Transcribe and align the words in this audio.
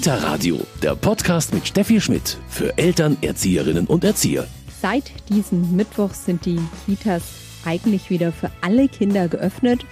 Kita 0.00 0.14
Radio, 0.14 0.58
der 0.82 0.94
Podcast 0.94 1.52
mit 1.52 1.68
Steffi 1.68 2.00
Schmidt 2.00 2.38
für 2.48 2.78
Eltern, 2.78 3.18
Erzieherinnen 3.20 3.86
und 3.86 4.02
Erzieher. 4.02 4.46
Seit 4.80 5.12
diesem 5.28 5.76
Mittwoch 5.76 6.14
sind 6.14 6.46
die 6.46 6.58
Kitas 6.86 7.22
eigentlich 7.66 8.08
wieder 8.08 8.32
für 8.32 8.50
alle 8.62 8.88
Kinder 8.88 9.28
geöffnet. 9.28 9.84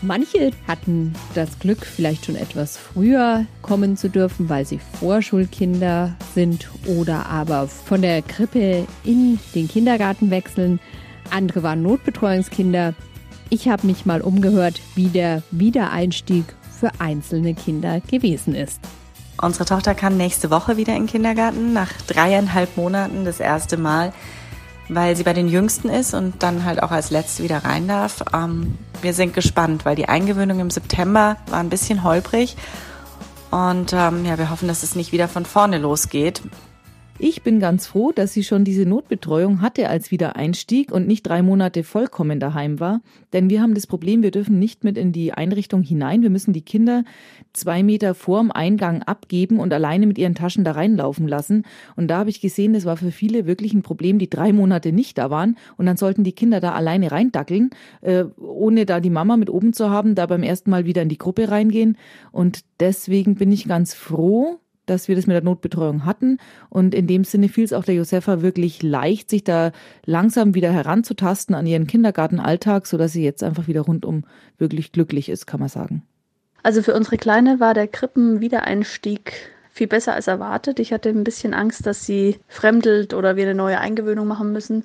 Manche 0.00 0.52
hatten 0.66 1.12
das 1.34 1.58
Glück, 1.58 1.84
vielleicht 1.84 2.24
schon 2.24 2.36
etwas 2.36 2.78
früher 2.78 3.44
kommen 3.60 3.98
zu 3.98 4.08
dürfen, 4.08 4.48
weil 4.48 4.64
sie 4.64 4.80
Vorschulkinder 4.98 6.16
sind 6.34 6.70
oder 6.86 7.26
aber 7.26 7.68
von 7.68 8.00
der 8.00 8.22
Krippe 8.22 8.86
in 9.04 9.38
den 9.54 9.68
Kindergarten 9.68 10.30
wechseln. 10.30 10.80
Andere 11.28 11.62
waren 11.62 11.82
Notbetreuungskinder. 11.82 12.94
Ich 13.50 13.68
habe 13.68 13.86
mich 13.86 14.06
mal 14.06 14.22
umgehört, 14.22 14.80
wie 14.94 15.08
der 15.08 15.42
Wiedereinstieg 15.50 16.46
für 16.80 16.90
einzelne 17.00 17.52
Kinder 17.52 18.00
gewesen 18.00 18.54
ist. 18.54 18.80
Unsere 19.40 19.64
Tochter 19.64 19.94
kann 19.94 20.16
nächste 20.16 20.50
Woche 20.50 20.76
wieder 20.76 20.94
in 20.94 21.02
den 21.04 21.08
Kindergarten, 21.08 21.72
nach 21.72 21.90
dreieinhalb 22.06 22.76
Monaten 22.76 23.24
das 23.24 23.40
erste 23.40 23.76
Mal, 23.76 24.12
weil 24.88 25.16
sie 25.16 25.22
bei 25.22 25.32
den 25.32 25.48
Jüngsten 25.48 25.88
ist 25.88 26.14
und 26.14 26.42
dann 26.42 26.64
halt 26.64 26.82
auch 26.82 26.90
als 26.90 27.10
Letzte 27.10 27.42
wieder 27.42 27.64
rein 27.64 27.88
darf. 27.88 28.22
Ähm, 28.32 28.78
wir 29.00 29.14
sind 29.14 29.34
gespannt, 29.34 29.84
weil 29.84 29.96
die 29.96 30.08
Eingewöhnung 30.08 30.60
im 30.60 30.70
September 30.70 31.38
war 31.48 31.60
ein 31.60 31.70
bisschen 31.70 32.04
holprig. 32.04 32.56
Und 33.50 33.92
ähm, 33.92 34.24
ja, 34.24 34.38
wir 34.38 34.50
hoffen, 34.50 34.68
dass 34.68 34.82
es 34.82 34.94
nicht 34.94 35.12
wieder 35.12 35.28
von 35.28 35.44
vorne 35.44 35.78
losgeht. 35.78 36.42
Ich 37.24 37.44
bin 37.44 37.60
ganz 37.60 37.86
froh, 37.86 38.10
dass 38.10 38.32
sie 38.32 38.42
schon 38.42 38.64
diese 38.64 38.84
Notbetreuung 38.84 39.60
hatte 39.60 39.88
als 39.88 40.10
Wiedereinstieg 40.10 40.90
und 40.90 41.06
nicht 41.06 41.22
drei 41.22 41.40
Monate 41.40 41.84
vollkommen 41.84 42.40
daheim 42.40 42.80
war. 42.80 43.00
Denn 43.32 43.48
wir 43.48 43.62
haben 43.62 43.74
das 43.74 43.86
Problem, 43.86 44.24
wir 44.24 44.32
dürfen 44.32 44.58
nicht 44.58 44.82
mit 44.82 44.98
in 44.98 45.12
die 45.12 45.32
Einrichtung 45.32 45.82
hinein. 45.82 46.22
Wir 46.22 46.30
müssen 46.30 46.52
die 46.52 46.64
Kinder 46.64 47.04
zwei 47.52 47.84
Meter 47.84 48.16
vorm 48.16 48.50
Eingang 48.50 49.04
abgeben 49.04 49.60
und 49.60 49.72
alleine 49.72 50.08
mit 50.08 50.18
ihren 50.18 50.34
Taschen 50.34 50.64
da 50.64 50.72
reinlaufen 50.72 51.28
lassen. 51.28 51.62
Und 51.94 52.08
da 52.08 52.18
habe 52.18 52.30
ich 52.30 52.40
gesehen, 52.40 52.72
das 52.72 52.86
war 52.86 52.96
für 52.96 53.12
viele 53.12 53.46
wirklich 53.46 53.72
ein 53.72 53.82
Problem, 53.82 54.18
die 54.18 54.28
drei 54.28 54.52
Monate 54.52 54.90
nicht 54.90 55.16
da 55.16 55.30
waren. 55.30 55.56
Und 55.76 55.86
dann 55.86 55.96
sollten 55.96 56.24
die 56.24 56.32
Kinder 56.32 56.58
da 56.58 56.72
alleine 56.72 57.12
reindackeln, 57.12 57.70
äh, 58.00 58.24
ohne 58.36 58.84
da 58.84 58.98
die 58.98 59.10
Mama 59.10 59.36
mit 59.36 59.48
oben 59.48 59.72
zu 59.74 59.90
haben, 59.90 60.16
da 60.16 60.26
beim 60.26 60.42
ersten 60.42 60.70
Mal 60.70 60.86
wieder 60.86 61.02
in 61.02 61.08
die 61.08 61.18
Gruppe 61.18 61.52
reingehen. 61.52 61.98
Und 62.32 62.64
deswegen 62.80 63.36
bin 63.36 63.52
ich 63.52 63.68
ganz 63.68 63.94
froh, 63.94 64.58
dass 64.86 65.08
wir 65.08 65.16
das 65.16 65.26
mit 65.26 65.34
der 65.34 65.42
Notbetreuung 65.42 66.04
hatten. 66.04 66.38
Und 66.68 66.94
in 66.94 67.06
dem 67.06 67.24
Sinne 67.24 67.48
fiel 67.48 67.64
es 67.64 67.72
auch 67.72 67.84
der 67.84 67.94
Josefa 67.94 68.42
wirklich 68.42 68.82
leicht, 68.82 69.30
sich 69.30 69.44
da 69.44 69.72
langsam 70.04 70.54
wieder 70.54 70.72
heranzutasten 70.72 71.54
an 71.54 71.66
ihren 71.66 71.86
Kindergartenalltag, 71.86 72.86
sodass 72.86 73.12
sie 73.12 73.24
jetzt 73.24 73.42
einfach 73.42 73.68
wieder 73.68 73.82
rundum 73.82 74.24
wirklich 74.58 74.92
glücklich 74.92 75.28
ist, 75.28 75.46
kann 75.46 75.60
man 75.60 75.68
sagen. 75.68 76.02
Also 76.62 76.82
für 76.82 76.94
unsere 76.94 77.16
Kleine 77.16 77.60
war 77.60 77.74
der 77.74 77.88
Krippenwiedereinstieg 77.88 79.32
viel 79.72 79.86
besser 79.86 80.14
als 80.14 80.26
erwartet. 80.26 80.78
Ich 80.78 80.92
hatte 80.92 81.08
ein 81.08 81.24
bisschen 81.24 81.54
Angst, 81.54 81.86
dass 81.86 82.06
sie 82.06 82.38
fremdelt 82.46 83.14
oder 83.14 83.36
wir 83.36 83.44
eine 83.44 83.54
neue 83.54 83.80
Eingewöhnung 83.80 84.28
machen 84.28 84.52
müssen. 84.52 84.84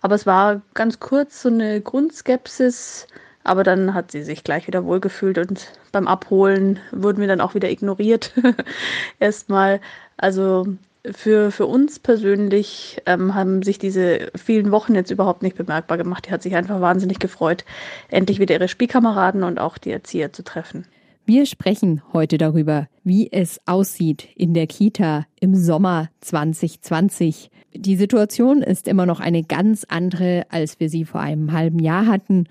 Aber 0.00 0.14
es 0.14 0.26
war 0.26 0.62
ganz 0.74 1.00
kurz 1.00 1.42
so 1.42 1.48
eine 1.48 1.80
Grundskepsis, 1.80 3.06
aber 3.44 3.64
dann 3.64 3.94
hat 3.94 4.12
sie 4.12 4.22
sich 4.22 4.44
gleich 4.44 4.66
wieder 4.66 4.84
wohlgefühlt 4.84 5.38
und 5.38 5.72
beim 5.90 6.08
Abholen 6.08 6.78
wurden 6.92 7.20
wir 7.20 7.28
dann 7.28 7.40
auch 7.40 7.54
wieder 7.54 7.70
ignoriert. 7.70 8.32
Erstmal, 9.20 9.80
also 10.16 10.66
für, 11.10 11.50
für 11.50 11.66
uns 11.66 11.98
persönlich 11.98 13.02
ähm, 13.06 13.34
haben 13.34 13.62
sich 13.62 13.78
diese 13.78 14.30
vielen 14.36 14.70
Wochen 14.70 14.94
jetzt 14.94 15.10
überhaupt 15.10 15.42
nicht 15.42 15.56
bemerkbar 15.56 15.98
gemacht. 15.98 16.26
Die 16.26 16.30
hat 16.30 16.42
sich 16.42 16.54
einfach 16.54 16.80
wahnsinnig 16.80 17.18
gefreut, 17.18 17.64
endlich 18.08 18.38
wieder 18.38 18.54
ihre 18.54 18.68
Spielkameraden 18.68 19.42
und 19.42 19.58
auch 19.58 19.78
die 19.78 19.90
Erzieher 19.90 20.32
zu 20.32 20.44
treffen. 20.44 20.86
Wir 21.24 21.46
sprechen 21.46 22.02
heute 22.12 22.36
darüber, 22.36 22.88
wie 23.04 23.30
es 23.30 23.60
aussieht 23.66 24.28
in 24.34 24.54
der 24.54 24.66
Kita 24.66 25.24
im 25.40 25.54
Sommer 25.54 26.08
2020. 26.20 27.50
Die 27.74 27.96
Situation 27.96 28.60
ist 28.60 28.88
immer 28.88 29.06
noch 29.06 29.20
eine 29.20 29.44
ganz 29.44 29.84
andere, 29.88 30.46
als 30.50 30.80
wir 30.80 30.88
sie 30.88 31.04
vor 31.04 31.20
einem 31.20 31.52
halben 31.52 31.78
Jahr 31.78 32.06
hatten. 32.06 32.48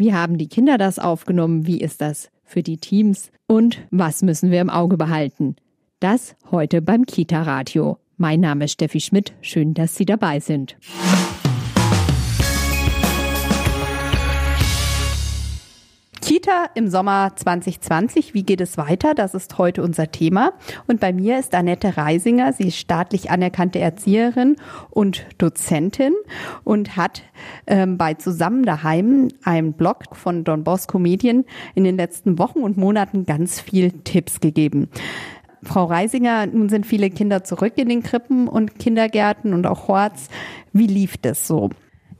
Wie 0.00 0.14
haben 0.14 0.38
die 0.38 0.48
Kinder 0.48 0.78
das 0.78 0.98
aufgenommen? 0.98 1.66
Wie 1.66 1.78
ist 1.78 2.00
das 2.00 2.30
für 2.42 2.62
die 2.62 2.78
Teams? 2.78 3.30
Und 3.46 3.82
was 3.90 4.22
müssen 4.22 4.50
wir 4.50 4.62
im 4.62 4.70
Auge 4.70 4.96
behalten? 4.96 5.56
Das 6.00 6.36
heute 6.50 6.80
beim 6.80 7.04
Kita 7.04 7.42
Radio. 7.42 7.98
Mein 8.16 8.40
Name 8.40 8.64
ist 8.64 8.72
Steffi 8.72 9.00
Schmidt. 9.00 9.34
Schön, 9.42 9.74
dass 9.74 9.96
Sie 9.96 10.06
dabei 10.06 10.40
sind. 10.40 10.78
Kita 16.50 16.70
im 16.74 16.88
Sommer 16.88 17.30
2020. 17.36 18.34
Wie 18.34 18.42
geht 18.42 18.60
es 18.60 18.76
weiter? 18.76 19.14
Das 19.14 19.34
ist 19.34 19.56
heute 19.56 19.84
unser 19.84 20.10
Thema. 20.10 20.52
Und 20.88 20.98
bei 20.98 21.12
mir 21.12 21.38
ist 21.38 21.54
Annette 21.54 21.96
Reisinger. 21.96 22.52
Sie 22.52 22.68
ist 22.68 22.76
staatlich 22.76 23.30
anerkannte 23.30 23.78
Erzieherin 23.78 24.56
und 24.90 25.26
Dozentin 25.38 26.12
und 26.64 26.96
hat 26.96 27.22
ähm, 27.68 27.98
bei 27.98 28.14
Zusammen 28.14 28.64
daheim, 28.64 29.28
einem 29.44 29.74
Blog 29.74 30.16
von 30.16 30.42
Don 30.42 30.64
Bosco 30.64 30.98
Medien, 30.98 31.44
in 31.76 31.84
den 31.84 31.96
letzten 31.96 32.36
Wochen 32.40 32.60
und 32.60 32.76
Monaten 32.76 33.26
ganz 33.26 33.60
viel 33.60 33.92
Tipps 34.02 34.40
gegeben. 34.40 34.88
Frau 35.62 35.84
Reisinger, 35.84 36.46
nun 36.46 36.68
sind 36.68 36.84
viele 36.84 37.10
Kinder 37.10 37.44
zurück 37.44 37.74
in 37.76 37.88
den 37.88 38.02
Krippen 38.02 38.48
und 38.48 38.76
Kindergärten 38.76 39.54
und 39.54 39.68
auch 39.68 39.86
Horts. 39.86 40.28
Wie 40.72 40.88
lief 40.88 41.16
das 41.16 41.46
so? 41.46 41.70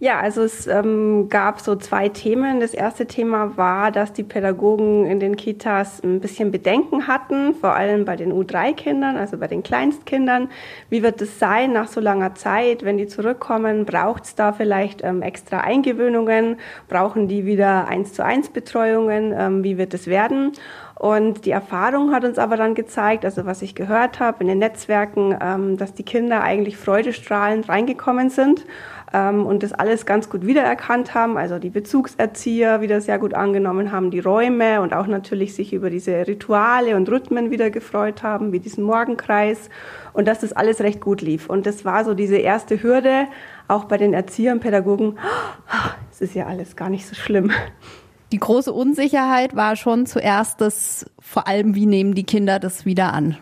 Ja, 0.03 0.19
also 0.19 0.43
es 0.43 0.67
ähm, 0.67 1.29
gab 1.29 1.61
so 1.61 1.77
zwei 1.77 2.09
Themen. 2.09 2.61
Das 2.61 2.73
erste 2.73 3.05
Thema 3.05 3.59
war, 3.59 3.93
dass 3.93 4.15
die 4.15 4.23
Pädagogen 4.23 5.05
in 5.05 5.21
den 5.21 5.37
Kitas 5.37 6.03
ein 6.03 6.21
bisschen 6.21 6.51
Bedenken 6.51 7.07
hatten, 7.07 7.55
vor 7.55 7.75
allem 7.75 8.07
bei 8.07 8.17
den 8.17 8.33
U3-Kindern, 8.33 9.19
also 9.19 9.37
bei 9.37 9.47
den 9.47 9.63
Kleinstkindern. 9.63 10.49
Wie 10.89 11.03
wird 11.03 11.21
es 11.21 11.39
sein 11.39 11.75
nach 11.75 11.87
so 11.87 12.01
langer 12.01 12.35
Zeit, 12.35 12.83
wenn 12.83 12.97
die 12.97 13.09
zurückkommen? 13.09 13.85
Braucht 13.85 14.25
es 14.25 14.35
da 14.35 14.55
vielleicht 14.55 15.05
ähm, 15.05 15.21
extra 15.21 15.59
Eingewöhnungen? 15.59 16.57
Brauchen 16.89 17.29
die 17.29 17.45
wieder 17.45 17.87
eins 17.87 18.15
zu 18.15 18.25
eins 18.25 18.49
Betreuungen? 18.49 19.35
Ähm, 19.37 19.65
wie 19.65 19.77
wird 19.77 19.93
es 19.93 20.07
werden? 20.07 20.53
Und 20.95 21.47
die 21.47 21.51
Erfahrung 21.51 22.13
hat 22.13 22.25
uns 22.25 22.39
aber 22.39 22.59
dann 22.59 22.75
gezeigt, 22.75 23.25
also 23.25 23.47
was 23.47 23.63
ich 23.63 23.75
gehört 23.75 24.21
habe 24.21 24.43
in 24.43 24.49
den 24.49 24.59
Netzwerken, 24.59 25.35
ähm, 25.41 25.79
dass 25.79 25.95
die 25.95 26.03
Kinder 26.03 26.43
eigentlich 26.43 26.77
freudestrahlend 26.77 27.71
reingekommen 27.71 28.29
sind 28.29 28.67
ähm, 29.13 29.47
und 29.47 29.63
das 29.63 29.73
alles 29.73 30.07
ganz 30.07 30.29
gut 30.29 30.47
wiedererkannt 30.47 31.15
haben. 31.15 31.37
Also 31.37 31.59
die 31.59 31.71
Bezugserzieher 31.71 32.81
wieder 32.81 33.01
sehr 33.01 33.19
gut 33.19 33.35
angenommen 33.35 33.93
haben, 33.93 34.11
die 34.11 34.21
Räume 34.21 34.81
und 34.81 34.95
auch 34.95 35.07
natürlich 35.07 35.55
sich 35.55 35.73
über 35.73 35.91
diese 35.91 36.27
Rituale 36.27 36.97
und 36.97 37.09
Rhythmen 37.11 37.51
wieder 37.51 37.71
gefreut 37.71 38.23
haben, 38.23 38.53
wie 38.53 38.61
diesen 38.61 38.85
Morgenkreis 38.85 39.71
und 40.13 40.29
dass 40.29 40.41
das 40.41 40.53
alles 40.53 40.81
recht 40.81 41.01
gut 41.01 41.23
lief. 41.23 41.49
Und 41.49 41.67
das 41.67 41.85
war 41.85 42.05
so 42.05 42.15
diese 42.15 42.37
erste 42.37 42.83
Hürde, 42.83 43.27
auch 43.69 43.85
bei 43.85 43.97
den 43.97 44.15
Erziehern, 44.15 44.61
Pädagogen, 44.61 45.19
es 46.11 46.21
ist 46.21 46.35
ja 46.35 46.47
alles 46.47 46.77
gar 46.77 46.89
nicht 46.89 47.07
so 47.07 47.15
schlimm. 47.15 47.53
Die 48.33 48.39
große 48.39 48.73
Unsicherheit 48.73 49.57
war 49.57 49.75
schon 49.75 50.07
zuerst 50.07 50.61
das, 50.61 51.11
vor 51.19 51.49
allem, 51.49 51.75
wie 51.75 51.87
nehmen 51.87 52.15
die 52.15 52.25
Kinder 52.25 52.61
das 52.61 52.87
wieder 52.87 53.13
an? 53.13 53.37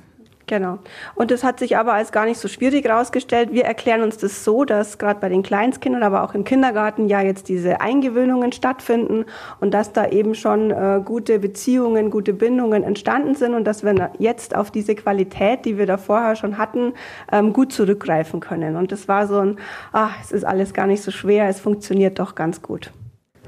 Genau. 0.48 0.78
Und 1.14 1.30
das 1.30 1.44
hat 1.44 1.58
sich 1.58 1.76
aber 1.76 1.92
als 1.92 2.10
gar 2.10 2.24
nicht 2.24 2.40
so 2.40 2.48
schwierig 2.48 2.86
herausgestellt. 2.86 3.52
Wir 3.52 3.66
erklären 3.66 4.02
uns 4.02 4.16
das 4.16 4.44
so, 4.44 4.64
dass 4.64 4.96
gerade 4.96 5.20
bei 5.20 5.28
den 5.28 5.42
Kleinstkindern, 5.42 6.02
aber 6.02 6.24
auch 6.24 6.34
im 6.34 6.44
Kindergarten 6.44 7.06
ja 7.06 7.20
jetzt 7.20 7.50
diese 7.50 7.82
Eingewöhnungen 7.82 8.50
stattfinden 8.52 9.26
und 9.60 9.74
dass 9.74 9.92
da 9.92 10.08
eben 10.08 10.34
schon 10.34 10.70
äh, 10.70 11.02
gute 11.04 11.38
Beziehungen, 11.38 12.10
gute 12.10 12.32
Bindungen 12.32 12.82
entstanden 12.82 13.34
sind 13.34 13.52
und 13.52 13.64
dass 13.64 13.84
wir 13.84 14.10
jetzt 14.18 14.56
auf 14.56 14.70
diese 14.70 14.94
Qualität, 14.94 15.66
die 15.66 15.76
wir 15.76 15.84
da 15.84 15.98
vorher 15.98 16.34
schon 16.34 16.56
hatten, 16.56 16.94
ähm, 17.30 17.52
gut 17.52 17.70
zurückgreifen 17.70 18.40
können. 18.40 18.76
Und 18.76 18.90
das 18.90 19.06
war 19.06 19.26
so 19.26 19.40
ein, 19.40 19.58
ach, 19.92 20.16
es 20.22 20.32
ist 20.32 20.44
alles 20.44 20.72
gar 20.72 20.86
nicht 20.86 21.02
so 21.02 21.10
schwer, 21.10 21.48
es 21.48 21.60
funktioniert 21.60 22.18
doch 22.18 22.34
ganz 22.34 22.62
gut. 22.62 22.90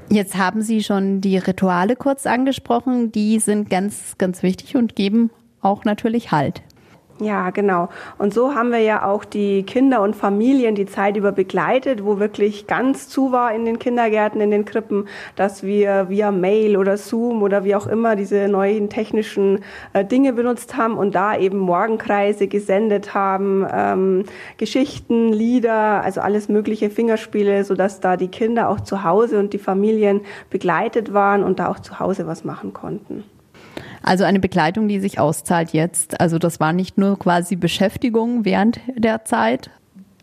Jetzt 0.09 0.37
haben 0.37 0.61
Sie 0.61 0.83
schon 0.83 1.19
die 1.19 1.37
Rituale 1.37 1.95
kurz 1.95 2.27
angesprochen. 2.27 3.11
Die 3.11 3.39
sind 3.39 3.71
ganz, 3.71 4.17
ganz 4.19 4.43
wichtig 4.43 4.75
und 4.75 4.95
geben 4.95 5.31
auch 5.61 5.85
natürlich 5.85 6.31
Halt. 6.31 6.61
Ja, 7.21 7.51
genau. 7.51 7.89
Und 8.17 8.33
so 8.33 8.55
haben 8.55 8.71
wir 8.71 8.79
ja 8.79 9.05
auch 9.05 9.23
die 9.23 9.61
Kinder 9.61 10.01
und 10.01 10.15
Familien 10.15 10.73
die 10.73 10.87
Zeit 10.87 11.15
über 11.15 11.31
begleitet, 11.31 12.03
wo 12.03 12.17
wirklich 12.17 12.65
ganz 12.65 13.09
zu 13.09 13.31
war 13.31 13.53
in 13.53 13.63
den 13.63 13.77
Kindergärten, 13.77 14.41
in 14.41 14.49
den 14.49 14.65
Krippen, 14.65 15.07
dass 15.35 15.61
wir 15.61 16.09
via 16.09 16.31
Mail 16.31 16.77
oder 16.77 16.97
Zoom 16.97 17.43
oder 17.43 17.63
wie 17.63 17.75
auch 17.75 17.85
immer 17.85 18.15
diese 18.15 18.47
neuen 18.47 18.89
technischen 18.89 19.59
äh, 19.93 20.03
Dinge 20.03 20.33
benutzt 20.33 20.75
haben 20.77 20.97
und 20.97 21.13
da 21.13 21.37
eben 21.37 21.59
Morgenkreise 21.59 22.47
gesendet 22.47 23.13
haben, 23.13 23.67
ähm, 23.71 24.23
Geschichten, 24.57 25.31
Lieder, 25.31 26.01
also 26.01 26.21
alles 26.21 26.49
mögliche 26.49 26.89
Fingerspiele, 26.89 27.65
sodass 27.65 27.99
da 27.99 28.17
die 28.17 28.29
Kinder 28.29 28.67
auch 28.67 28.79
zu 28.79 29.03
Hause 29.03 29.37
und 29.37 29.53
die 29.53 29.59
Familien 29.59 30.21
begleitet 30.49 31.13
waren 31.13 31.43
und 31.43 31.59
da 31.59 31.69
auch 31.69 31.79
zu 31.79 31.99
Hause 31.99 32.25
was 32.25 32.43
machen 32.43 32.73
konnten. 32.73 33.23
Also 34.03 34.23
eine 34.23 34.39
Begleitung, 34.39 34.87
die 34.87 34.99
sich 34.99 35.19
auszahlt 35.19 35.71
jetzt. 35.71 36.19
Also 36.19 36.39
das 36.39 36.59
war 36.59 36.73
nicht 36.73 36.97
nur 36.97 37.17
quasi 37.19 37.55
Beschäftigung 37.55 38.45
während 38.45 38.79
der 38.95 39.25
Zeit. 39.25 39.69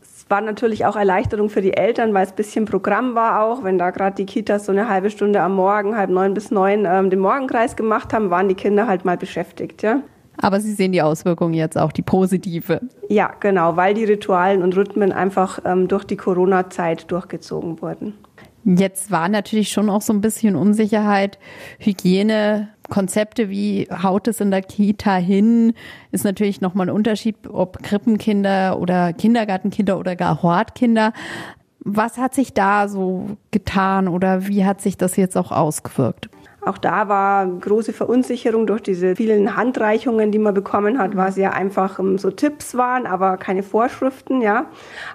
Es 0.02 0.28
war 0.28 0.40
natürlich 0.40 0.84
auch 0.84 0.96
Erleichterung 0.96 1.48
für 1.48 1.62
die 1.62 1.74
Eltern, 1.74 2.12
weil 2.12 2.24
es 2.24 2.32
ein 2.32 2.36
bisschen 2.36 2.64
Programm 2.64 3.14
war 3.14 3.42
auch. 3.42 3.64
Wenn 3.64 3.78
da 3.78 3.90
gerade 3.90 4.16
die 4.16 4.26
Kitas 4.26 4.66
so 4.66 4.72
eine 4.72 4.88
halbe 4.88 5.10
Stunde 5.10 5.40
am 5.40 5.54
Morgen, 5.54 5.96
halb 5.96 6.10
neun 6.10 6.34
bis 6.34 6.50
neun, 6.50 6.86
ähm, 6.86 7.08
den 7.08 7.20
Morgenkreis 7.20 7.76
gemacht 7.76 8.12
haben, 8.12 8.30
waren 8.30 8.48
die 8.48 8.54
Kinder 8.54 8.86
halt 8.86 9.04
mal 9.04 9.16
beschäftigt, 9.16 9.82
ja. 9.82 10.02
Aber 10.40 10.60
Sie 10.60 10.72
sehen 10.72 10.92
die 10.92 11.02
Auswirkungen 11.02 11.54
jetzt 11.54 11.76
auch, 11.76 11.90
die 11.90 12.02
positive. 12.02 12.80
Ja, 13.08 13.32
genau, 13.40 13.76
weil 13.76 13.94
die 13.94 14.04
Ritualen 14.04 14.62
und 14.62 14.76
Rhythmen 14.76 15.12
einfach 15.12 15.60
ähm, 15.64 15.88
durch 15.88 16.04
die 16.04 16.16
Corona-Zeit 16.16 17.10
durchgezogen 17.10 17.80
wurden. 17.82 18.14
Jetzt 18.64 19.10
war 19.10 19.28
natürlich 19.28 19.70
schon 19.70 19.88
auch 19.88 20.02
so 20.02 20.12
ein 20.12 20.20
bisschen 20.20 20.54
Unsicherheit. 20.54 21.38
Hygiene, 21.78 22.68
Konzepte 22.88 23.48
wie 23.48 23.88
haut 24.02 24.28
es 24.28 24.40
in 24.40 24.50
der 24.50 24.62
Kita 24.62 25.16
hin, 25.16 25.74
ist 26.10 26.24
natürlich 26.24 26.60
nochmal 26.60 26.88
ein 26.88 26.94
Unterschied, 26.94 27.36
ob 27.48 27.82
Krippenkinder 27.82 28.78
oder 28.78 29.12
Kindergartenkinder 29.12 29.98
oder 29.98 30.16
gar 30.16 30.42
Hortkinder. 30.42 31.12
Was 31.80 32.18
hat 32.18 32.34
sich 32.34 32.54
da 32.54 32.88
so 32.88 33.36
getan 33.50 34.08
oder 34.08 34.46
wie 34.46 34.64
hat 34.64 34.80
sich 34.80 34.96
das 34.96 35.16
jetzt 35.16 35.36
auch 35.36 35.52
ausgewirkt? 35.52 36.28
Auch 36.60 36.76
da 36.76 37.08
war 37.08 37.46
große 37.46 37.92
Verunsicherung 37.92 38.66
durch 38.66 38.82
diese 38.82 39.16
vielen 39.16 39.56
Handreichungen, 39.56 40.32
die 40.32 40.38
man 40.38 40.52
bekommen 40.54 40.98
hat, 40.98 41.16
was 41.16 41.36
ja 41.36 41.50
einfach 41.50 41.98
um, 41.98 42.18
so 42.18 42.30
Tipps 42.30 42.76
waren, 42.76 43.06
aber 43.06 43.36
keine 43.38 43.62
Vorschriften, 43.62 44.42
ja. 44.42 44.66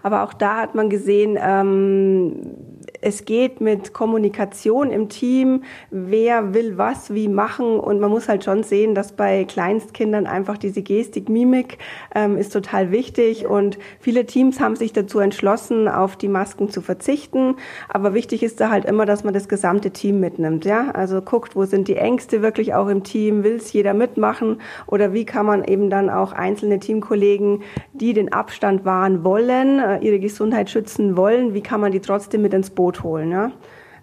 Aber 0.01 0.23
auch 0.23 0.33
da 0.33 0.57
hat 0.57 0.73
man 0.73 0.89
gesehen, 0.89 1.37
ähm, 1.39 2.55
es 3.03 3.25
geht 3.25 3.59
mit 3.59 3.93
Kommunikation 3.93 4.89
im 4.89 5.09
Team, 5.09 5.63
wer 5.91 6.53
will 6.53 6.77
was 6.77 7.13
wie 7.13 7.27
machen? 7.27 7.79
Und 7.79 7.99
man 7.99 8.09
muss 8.09 8.29
halt 8.29 8.43
schon 8.45 8.63
sehen, 8.63 8.95
dass 8.95 9.11
bei 9.11 9.43
Kleinstkindern 9.43 10.25
einfach 10.25 10.57
diese 10.57 10.81
Gestik, 10.81 11.27
Mimik 11.27 11.79
ähm, 12.15 12.37
ist 12.37 12.53
total 12.53 12.91
wichtig. 12.91 13.45
Und 13.45 13.77
viele 13.99 14.25
Teams 14.25 14.59
haben 14.59 14.75
sich 14.77 14.93
dazu 14.93 15.19
entschlossen, 15.19 15.87
auf 15.87 16.15
die 16.15 16.29
Masken 16.29 16.69
zu 16.69 16.81
verzichten, 16.81 17.55
aber 17.89 18.13
wichtig 18.13 18.41
ist 18.41 18.61
da 18.61 18.69
halt 18.69 18.85
immer, 18.85 19.05
dass 19.05 19.23
man 19.23 19.33
das 19.33 19.49
gesamte 19.49 19.91
Team 19.91 20.19
mitnimmt, 20.19 20.65
ja, 20.65 20.91
also 20.91 21.21
guckt, 21.21 21.55
wo 21.55 21.65
sind 21.65 21.87
die 21.87 21.97
Ängste 21.97 22.41
wirklich 22.41 22.73
auch 22.73 22.87
im 22.87 23.03
Team, 23.03 23.43
will 23.43 23.55
es 23.55 23.73
jeder 23.73 23.93
mitmachen? 23.93 24.61
Oder 24.87 25.13
wie 25.13 25.25
kann 25.25 25.45
man 25.45 25.63
eben 25.63 25.89
dann 25.89 26.09
auch 26.09 26.31
einzelne 26.31 26.79
Teamkollegen, 26.79 27.63
die 27.93 28.13
den 28.13 28.31
Abstand 28.31 28.85
wahren 28.85 29.23
wollen, 29.23 29.79
äh, 29.79 29.99
ihre 29.99 30.19
Gesundheit 30.19 30.69
schützen 30.69 31.17
wollen, 31.17 31.53
wie 31.53 31.61
kann 31.61 31.81
man 31.81 31.91
die 31.91 31.99
trotzdem 31.99 32.41
mit 32.41 32.53
ins 32.53 32.69
Boot 32.69 32.92
Boot 32.93 33.03
holen. 33.03 33.31
Ja? 33.31 33.51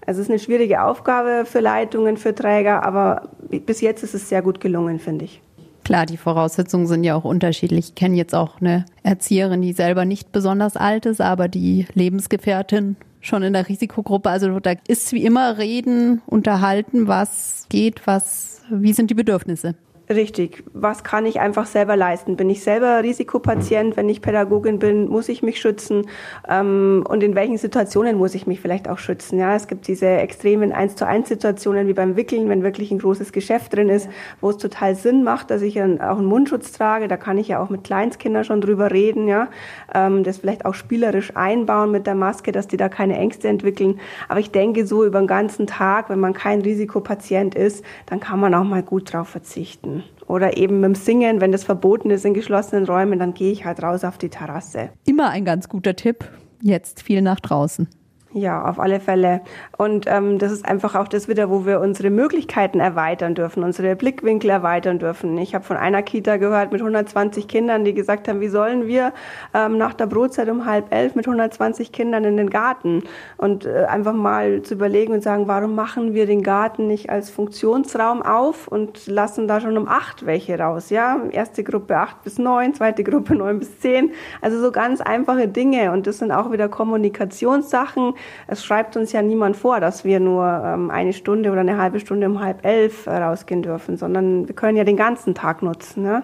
Also 0.06 0.20
es 0.20 0.26
ist 0.26 0.30
eine 0.30 0.38
schwierige 0.38 0.82
Aufgabe 0.82 1.44
für 1.46 1.60
Leitungen, 1.60 2.16
für 2.16 2.34
Träger, 2.34 2.84
aber 2.84 3.28
bis 3.48 3.80
jetzt 3.80 4.02
ist 4.02 4.14
es 4.14 4.28
sehr 4.28 4.42
gut 4.42 4.60
gelungen, 4.60 4.98
finde 4.98 5.26
ich. 5.26 5.42
Klar, 5.84 6.06
die 6.06 6.16
Voraussetzungen 6.16 6.86
sind 6.86 7.04
ja 7.04 7.16
auch 7.16 7.24
unterschiedlich. 7.24 7.88
Ich 7.88 7.94
kenne 7.94 8.16
jetzt 8.16 8.34
auch 8.34 8.60
eine 8.60 8.84
Erzieherin, 9.02 9.62
die 9.62 9.72
selber 9.72 10.04
nicht 10.04 10.30
besonders 10.30 10.76
alt 10.76 11.06
ist, 11.06 11.20
aber 11.20 11.48
die 11.48 11.86
Lebensgefährtin 11.94 12.96
schon 13.20 13.42
in 13.42 13.52
der 13.52 13.68
Risikogruppe. 13.68 14.30
Also 14.30 14.60
da 14.60 14.74
ist 14.86 15.12
wie 15.12 15.24
immer 15.24 15.58
reden, 15.58 16.22
unterhalten, 16.26 17.08
was 17.08 17.66
geht, 17.70 18.06
was, 18.06 18.62
wie 18.70 18.92
sind 18.92 19.10
die 19.10 19.14
Bedürfnisse. 19.14 19.74
Richtig. 20.10 20.64
Was 20.72 21.04
kann 21.04 21.24
ich 21.24 21.38
einfach 21.38 21.66
selber 21.66 21.94
leisten? 21.94 22.34
Bin 22.34 22.50
ich 22.50 22.64
selber 22.64 23.04
Risikopatient? 23.04 23.96
Wenn 23.96 24.08
ich 24.08 24.20
Pädagogin 24.20 24.80
bin, 24.80 25.08
muss 25.08 25.28
ich 25.28 25.40
mich 25.44 25.60
schützen? 25.60 26.08
Ähm, 26.48 27.04
und 27.08 27.22
in 27.22 27.36
welchen 27.36 27.58
Situationen 27.58 28.18
muss 28.18 28.34
ich 28.34 28.44
mich 28.44 28.60
vielleicht 28.60 28.88
auch 28.88 28.98
schützen? 28.98 29.38
Ja, 29.38 29.54
es 29.54 29.68
gibt 29.68 29.86
diese 29.86 30.08
extremen 30.08 30.72
eins 30.72 30.96
zu 30.96 31.06
eins 31.06 31.28
Situationen 31.28 31.86
wie 31.86 31.92
beim 31.92 32.16
Wickeln, 32.16 32.48
wenn 32.48 32.64
wirklich 32.64 32.90
ein 32.90 32.98
großes 32.98 33.30
Geschäft 33.30 33.72
drin 33.76 33.88
ist, 33.88 34.08
wo 34.40 34.50
es 34.50 34.56
total 34.56 34.96
Sinn 34.96 35.22
macht, 35.22 35.48
dass 35.48 35.62
ich 35.62 35.80
auch 35.80 36.18
einen 36.18 36.24
Mundschutz 36.24 36.72
trage. 36.72 37.06
Da 37.06 37.16
kann 37.16 37.38
ich 37.38 37.46
ja 37.46 37.62
auch 37.62 37.70
mit 37.70 37.84
Kleinstkindern 37.84 38.42
schon 38.42 38.60
drüber 38.60 38.90
reden, 38.90 39.28
ja. 39.28 39.46
Ähm, 39.94 40.24
das 40.24 40.38
vielleicht 40.38 40.64
auch 40.64 40.74
spielerisch 40.74 41.36
einbauen 41.36 41.92
mit 41.92 42.08
der 42.08 42.16
Maske, 42.16 42.50
dass 42.50 42.66
die 42.66 42.76
da 42.76 42.88
keine 42.88 43.16
Ängste 43.16 43.46
entwickeln. 43.46 44.00
Aber 44.28 44.40
ich 44.40 44.50
denke, 44.50 44.88
so 44.88 45.04
über 45.04 45.20
den 45.20 45.28
ganzen 45.28 45.68
Tag, 45.68 46.10
wenn 46.10 46.18
man 46.18 46.32
kein 46.32 46.62
Risikopatient 46.62 47.54
ist, 47.54 47.84
dann 48.06 48.18
kann 48.18 48.40
man 48.40 48.54
auch 48.54 48.64
mal 48.64 48.82
gut 48.82 49.12
drauf 49.12 49.28
verzichten. 49.28 49.99
Oder 50.30 50.56
eben 50.56 50.78
mit 50.78 50.86
dem 50.86 50.94
Singen, 50.94 51.40
wenn 51.40 51.50
das 51.50 51.64
verboten 51.64 52.10
ist 52.10 52.24
in 52.24 52.34
geschlossenen 52.34 52.84
Räumen, 52.84 53.18
dann 53.18 53.34
gehe 53.34 53.50
ich 53.50 53.64
halt 53.64 53.82
raus 53.82 54.04
auf 54.04 54.16
die 54.16 54.28
Terrasse. 54.28 54.90
Immer 55.04 55.30
ein 55.30 55.44
ganz 55.44 55.68
guter 55.68 55.96
Tipp. 55.96 56.24
Jetzt 56.62 57.02
viel 57.02 57.20
nach 57.20 57.40
draußen. 57.40 57.88
Ja, 58.32 58.64
auf 58.64 58.78
alle 58.78 59.00
Fälle. 59.00 59.40
Und 59.76 60.06
ähm, 60.06 60.38
das 60.38 60.52
ist 60.52 60.64
einfach 60.64 60.94
auch 60.94 61.08
das 61.08 61.26
wieder, 61.26 61.50
wo 61.50 61.66
wir 61.66 61.80
unsere 61.80 62.10
Möglichkeiten 62.10 62.78
erweitern 62.78 63.34
dürfen, 63.34 63.64
unsere 63.64 63.96
Blickwinkel 63.96 64.50
erweitern 64.50 65.00
dürfen. 65.00 65.36
Ich 65.38 65.52
habe 65.52 65.64
von 65.64 65.76
einer 65.76 66.02
Kita 66.02 66.36
gehört 66.36 66.70
mit 66.70 66.80
120 66.80 67.48
Kindern, 67.48 67.84
die 67.84 67.92
gesagt 67.92 68.28
haben, 68.28 68.40
wie 68.40 68.46
sollen 68.46 68.86
wir 68.86 69.12
ähm, 69.52 69.78
nach 69.78 69.94
der 69.94 70.06
Brotzeit 70.06 70.48
um 70.48 70.64
halb 70.64 70.94
elf 70.94 71.16
mit 71.16 71.26
120 71.26 71.90
Kindern 71.90 72.22
in 72.22 72.36
den 72.36 72.50
Garten? 72.50 73.02
Und 73.36 73.66
äh, 73.66 73.86
einfach 73.88 74.12
mal 74.12 74.62
zu 74.62 74.74
überlegen 74.74 75.12
und 75.12 75.24
sagen, 75.24 75.48
warum 75.48 75.74
machen 75.74 76.14
wir 76.14 76.26
den 76.26 76.44
Garten 76.44 76.86
nicht 76.86 77.10
als 77.10 77.30
Funktionsraum 77.30 78.22
auf 78.22 78.68
und 78.68 79.08
lassen 79.08 79.48
da 79.48 79.60
schon 79.60 79.76
um 79.76 79.88
acht 79.88 80.24
welche 80.24 80.56
raus? 80.56 80.90
Ja, 80.90 81.20
erste 81.32 81.64
Gruppe 81.64 81.96
acht 81.96 82.22
bis 82.22 82.38
neun, 82.38 82.74
zweite 82.74 83.02
Gruppe 83.02 83.34
neun 83.34 83.58
bis 83.58 83.80
zehn. 83.80 84.12
Also 84.40 84.60
so 84.60 84.70
ganz 84.70 85.00
einfache 85.00 85.48
Dinge. 85.48 85.90
Und 85.90 86.06
das 86.06 86.18
sind 86.18 86.30
auch 86.30 86.52
wieder 86.52 86.68
Kommunikationssachen 86.68 88.14
es 88.46 88.64
schreibt 88.64 88.96
uns 88.96 89.12
ja 89.12 89.22
niemand 89.22 89.56
vor, 89.56 89.80
dass 89.80 90.04
wir 90.04 90.20
nur 90.20 90.46
ähm, 90.46 90.90
eine 90.90 91.12
Stunde 91.12 91.50
oder 91.50 91.60
eine 91.60 91.78
halbe 91.78 92.00
Stunde 92.00 92.28
um 92.28 92.40
halb 92.40 92.64
elf 92.64 93.06
äh, 93.06 93.16
rausgehen 93.16 93.62
dürfen, 93.62 93.96
sondern 93.96 94.48
wir 94.48 94.54
können 94.54 94.76
ja 94.76 94.84
den 94.84 94.96
ganzen 94.96 95.34
Tag 95.34 95.62
nutzen. 95.62 96.02
Ne? 96.02 96.22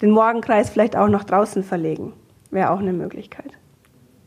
Den 0.00 0.10
Morgenkreis 0.10 0.70
vielleicht 0.70 0.96
auch 0.96 1.08
nach 1.08 1.24
draußen 1.24 1.62
verlegen, 1.62 2.12
wäre 2.50 2.70
auch 2.70 2.80
eine 2.80 2.92
Möglichkeit 2.92 3.52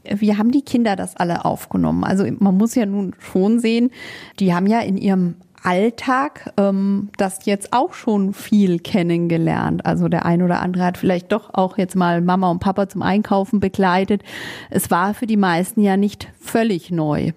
wie 0.07 0.37
haben 0.37 0.51
die 0.51 0.61
Kinder 0.61 0.95
das 0.95 1.15
alle 1.15 1.45
aufgenommen? 1.45 2.03
Also 2.03 2.25
man 2.39 2.55
muss 2.55 2.75
ja 2.75 2.85
nun 2.85 3.15
schon 3.19 3.59
sehen, 3.59 3.91
die 4.39 4.53
haben 4.53 4.67
ja 4.67 4.79
in 4.79 4.97
ihrem 4.97 5.35
Alltag 5.65 6.53
ähm, 6.57 7.09
das 7.17 7.45
jetzt 7.45 7.73
auch 7.73 7.93
schon 7.93 8.33
viel 8.33 8.79
kennengelernt. 8.79 9.85
Also 9.85 10.07
der 10.07 10.25
ein 10.25 10.41
oder 10.41 10.61
andere 10.61 10.85
hat 10.85 10.97
vielleicht 10.97 11.31
doch 11.31 11.53
auch 11.53 11.77
jetzt 11.77 11.95
mal 11.95 12.21
Mama 12.21 12.51
und 12.51 12.59
Papa 12.59 12.87
zum 12.87 13.01
Einkaufen 13.01 13.59
begleitet. 13.59 14.21
Es 14.69 14.91
war 14.91 15.13
für 15.13 15.27
die 15.27 15.37
meisten 15.37 15.81
ja 15.81 15.97
nicht 15.97 16.29
völlig 16.39 16.91
neu. 16.91 17.31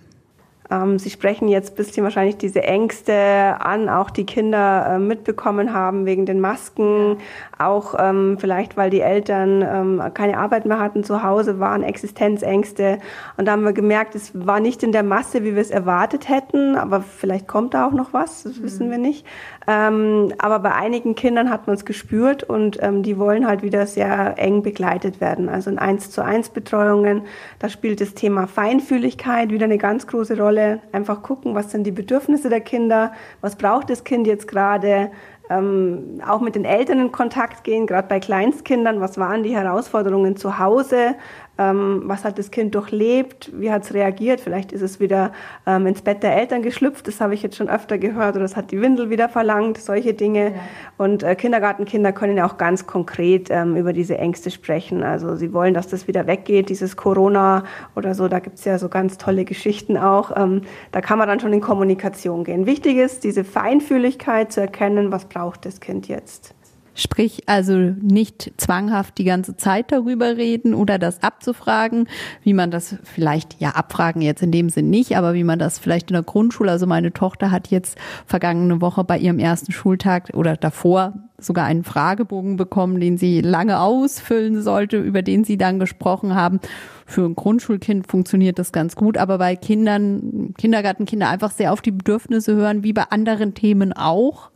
Ähm, 0.70 0.98
Sie 0.98 1.10
sprechen 1.10 1.48
jetzt 1.48 1.70
ein 1.70 1.76
bisschen 1.76 2.04
wahrscheinlich 2.04 2.36
diese 2.36 2.62
Ängste 2.62 3.14
an, 3.60 3.88
auch 3.88 4.10
die 4.10 4.26
Kinder 4.26 4.86
äh, 4.94 4.98
mitbekommen 4.98 5.72
haben 5.72 6.04
wegen 6.04 6.26
den 6.26 6.40
Masken, 6.40 7.18
auch 7.58 7.94
ähm, 7.98 8.36
vielleicht, 8.38 8.76
weil 8.76 8.90
die 8.90 9.00
Eltern 9.00 9.62
ähm, 9.62 10.02
keine 10.14 10.38
Arbeit 10.38 10.66
mehr 10.66 10.78
hatten 10.78 11.04
zu 11.04 11.22
Hause, 11.22 11.58
waren 11.58 11.82
Existenzängste. 11.82 12.98
Und 13.36 13.46
da 13.46 13.52
haben 13.52 13.64
wir 13.64 13.72
gemerkt, 13.72 14.14
es 14.14 14.32
war 14.34 14.60
nicht 14.60 14.82
in 14.82 14.92
der 14.92 15.02
Masse, 15.02 15.44
wie 15.44 15.54
wir 15.54 15.62
es 15.62 15.70
erwartet 15.70 16.28
hätten, 16.28 16.76
aber 16.76 17.00
vielleicht 17.00 17.48
kommt 17.48 17.74
da 17.74 17.86
auch 17.86 17.92
noch 17.92 18.12
was, 18.12 18.44
das 18.44 18.62
wissen 18.62 18.86
mhm. 18.86 18.90
wir 18.90 18.98
nicht. 18.98 19.26
Ähm, 19.66 20.32
aber 20.38 20.60
bei 20.60 20.72
einigen 20.72 21.14
Kindern 21.14 21.50
hat 21.50 21.66
man 21.66 21.76
es 21.76 21.84
gespürt 21.84 22.42
und 22.42 22.82
ähm, 22.82 23.02
die 23.02 23.18
wollen 23.18 23.46
halt 23.46 23.62
wieder 23.62 23.86
sehr 23.86 24.38
eng 24.38 24.62
begleitet 24.62 25.20
werden. 25.20 25.48
Also 25.48 25.70
in 25.70 25.78
1 25.78 26.10
zu 26.10 26.24
1 26.24 26.50
Betreuungen, 26.50 27.22
da 27.58 27.68
spielt 27.68 28.00
das 28.00 28.14
Thema 28.14 28.46
Feinfühligkeit 28.46 29.50
wieder 29.50 29.64
eine 29.64 29.78
ganz 29.78 30.06
große 30.06 30.38
Rolle. 30.38 30.80
Einfach 30.92 31.22
gucken, 31.22 31.54
was 31.54 31.70
sind 31.70 31.84
die 31.84 31.92
Bedürfnisse 31.92 32.48
der 32.48 32.60
Kinder, 32.60 33.12
was 33.40 33.56
braucht 33.56 33.90
das 33.90 34.04
Kind 34.04 34.26
jetzt 34.26 34.48
gerade, 34.48 35.10
ähm, 35.50 36.20
auch 36.26 36.40
mit 36.40 36.54
den 36.54 36.64
Eltern 36.64 37.00
in 37.00 37.12
Kontakt 37.12 37.64
gehen, 37.64 37.86
gerade 37.86 38.08
bei 38.08 38.20
Kleinstkindern. 38.20 39.00
Was 39.00 39.18
waren 39.18 39.42
die 39.42 39.56
Herausforderungen 39.56 40.36
zu 40.36 40.58
Hause? 40.58 41.14
Ähm, 41.58 42.02
was 42.04 42.24
hat 42.24 42.38
das 42.38 42.50
Kind 42.50 42.74
durchlebt? 42.74 43.50
Wie 43.54 43.70
hat 43.70 43.82
es 43.82 43.92
reagiert? 43.92 44.40
Vielleicht 44.40 44.72
ist 44.72 44.82
es 44.82 45.00
wieder 45.00 45.32
ähm, 45.66 45.86
ins 45.86 46.02
Bett 46.02 46.22
der 46.22 46.36
Eltern 46.36 46.62
geschlüpft. 46.62 47.08
Das 47.08 47.20
habe 47.20 47.34
ich 47.34 47.42
jetzt 47.42 47.56
schon 47.56 47.68
öfter 47.68 47.98
gehört. 47.98 48.36
Oder 48.36 48.44
es 48.44 48.56
hat 48.56 48.70
die 48.70 48.80
Windel 48.80 49.10
wieder 49.10 49.28
verlangt. 49.28 49.78
Solche 49.78 50.14
Dinge. 50.14 50.52
Ja. 50.52 50.60
Und 50.96 51.22
äh, 51.22 51.34
Kindergartenkinder 51.34 52.12
können 52.12 52.36
ja 52.36 52.46
auch 52.46 52.58
ganz 52.58 52.86
konkret 52.86 53.48
ähm, 53.50 53.76
über 53.76 53.92
diese 53.92 54.18
Ängste 54.18 54.50
sprechen. 54.50 55.02
Also 55.02 55.34
sie 55.34 55.52
wollen, 55.52 55.74
dass 55.74 55.88
das 55.88 56.06
wieder 56.06 56.26
weggeht, 56.26 56.68
dieses 56.68 56.96
Corona 56.96 57.64
oder 57.96 58.14
so. 58.14 58.28
Da 58.28 58.38
gibt 58.38 58.58
es 58.58 58.64
ja 58.64 58.78
so 58.78 58.88
ganz 58.88 59.18
tolle 59.18 59.44
Geschichten 59.44 59.96
auch. 59.96 60.36
Ähm, 60.36 60.62
da 60.92 61.00
kann 61.00 61.18
man 61.18 61.26
dann 61.26 61.40
schon 61.40 61.52
in 61.52 61.60
Kommunikation 61.60 62.44
gehen. 62.44 62.66
Wichtig 62.66 62.96
ist, 62.96 63.24
diese 63.24 63.44
Feinfühligkeit 63.44 64.52
zu 64.52 64.60
erkennen, 64.60 65.10
was 65.10 65.24
braucht 65.24 65.66
das 65.66 65.80
Kind 65.80 66.08
jetzt. 66.08 66.54
Sprich 66.98 67.44
also 67.46 67.74
nicht 67.76 68.52
zwanghaft 68.56 69.18
die 69.18 69.24
ganze 69.24 69.56
Zeit 69.56 69.92
darüber 69.92 70.36
reden 70.36 70.74
oder 70.74 70.98
das 70.98 71.22
abzufragen, 71.22 72.08
wie 72.42 72.54
man 72.54 72.72
das 72.72 72.96
vielleicht, 73.04 73.60
ja, 73.60 73.70
abfragen 73.70 74.20
jetzt 74.20 74.42
in 74.42 74.50
dem 74.50 74.68
Sinn 74.68 74.90
nicht, 74.90 75.16
aber 75.16 75.32
wie 75.32 75.44
man 75.44 75.60
das 75.60 75.78
vielleicht 75.78 76.10
in 76.10 76.14
der 76.14 76.24
Grundschule, 76.24 76.72
also 76.72 76.88
meine 76.88 77.12
Tochter 77.12 77.52
hat 77.52 77.68
jetzt 77.68 77.96
vergangene 78.26 78.80
Woche 78.80 79.04
bei 79.04 79.16
ihrem 79.16 79.38
ersten 79.38 79.70
Schultag 79.70 80.30
oder 80.34 80.56
davor 80.56 81.14
sogar 81.40 81.66
einen 81.66 81.84
Fragebogen 81.84 82.56
bekommen, 82.56 82.98
den 82.98 83.16
sie 83.16 83.40
lange 83.40 83.80
ausfüllen 83.80 84.60
sollte, 84.60 84.98
über 84.98 85.22
den 85.22 85.44
sie 85.44 85.56
dann 85.56 85.78
gesprochen 85.78 86.34
haben. 86.34 86.58
Für 87.06 87.24
ein 87.24 87.36
Grundschulkind 87.36 88.08
funktioniert 88.08 88.58
das 88.58 88.72
ganz 88.72 88.96
gut, 88.96 89.16
aber 89.16 89.38
bei 89.38 89.54
Kindern, 89.54 90.52
Kindergartenkinder 90.58 91.28
einfach 91.28 91.52
sehr 91.52 91.72
auf 91.72 91.80
die 91.80 91.92
Bedürfnisse 91.92 92.56
hören, 92.56 92.82
wie 92.82 92.92
bei 92.92 93.04
anderen 93.10 93.54
Themen 93.54 93.92
auch. 93.92 94.50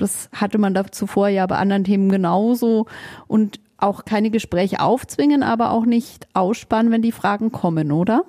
Das 0.00 0.30
hatte 0.34 0.58
man 0.58 0.74
da 0.74 0.90
zuvor 0.90 1.28
ja 1.28 1.46
bei 1.46 1.56
anderen 1.56 1.84
Themen 1.84 2.08
genauso 2.08 2.86
und 3.26 3.60
auch 3.76 4.04
keine 4.04 4.30
Gespräche 4.30 4.80
aufzwingen, 4.80 5.42
aber 5.42 5.70
auch 5.70 5.84
nicht 5.84 6.26
ausspannen, 6.34 6.92
wenn 6.92 7.02
die 7.02 7.12
Fragen 7.12 7.52
kommen, 7.52 7.92
oder? 7.92 8.24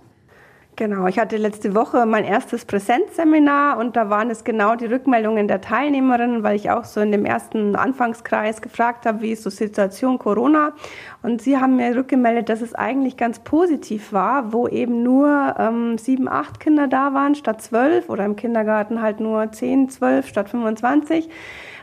Genau, 0.82 1.06
ich 1.06 1.20
hatte 1.20 1.38
letzte 1.38 1.76
Woche 1.76 2.08
mein 2.08 2.24
erstes 2.24 2.66
Präsenzseminar 2.66 3.78
und 3.78 3.96
da 3.96 4.10
waren 4.10 4.32
es 4.32 4.44
genau 4.44 4.76
die 4.76 4.88
Rückmeldungen 4.88 5.48
der 5.48 5.62
Teilnehmerinnen, 5.62 6.42
weil 6.42 6.56
ich 6.56 6.72
auch 6.72 6.86
so 6.86 7.02
in 7.02 7.12
dem 7.12 7.24
ersten 7.24 7.76
Anfangskreis 7.76 8.64
gefragt 8.64 9.06
habe, 9.06 9.22
wie 9.22 9.34
ist 9.34 9.44
so 9.44 9.52
Situation 9.52 10.18
Corona. 10.18 10.74
Und 11.22 11.40
sie 11.44 11.60
haben 11.60 11.76
mir 11.76 11.96
rückgemeldet, 11.96 12.50
dass 12.50 12.62
es 12.62 12.74
eigentlich 12.74 13.16
ganz 13.16 13.38
positiv 13.38 14.12
war, 14.12 14.54
wo 14.54 14.68
eben 14.68 15.04
nur 15.04 15.54
ähm, 15.60 16.00
sieben, 16.00 16.28
acht 16.28 16.60
Kinder 16.60 16.88
da 16.88 17.14
waren 17.14 17.36
statt 17.36 17.62
zwölf 17.62 18.10
oder 18.10 18.26
im 18.26 18.36
Kindergarten 18.36 19.04
halt 19.04 19.20
nur 19.20 19.52
zehn, 19.52 19.88
zwölf 19.88 20.28
statt 20.28 20.50
25 20.50 21.30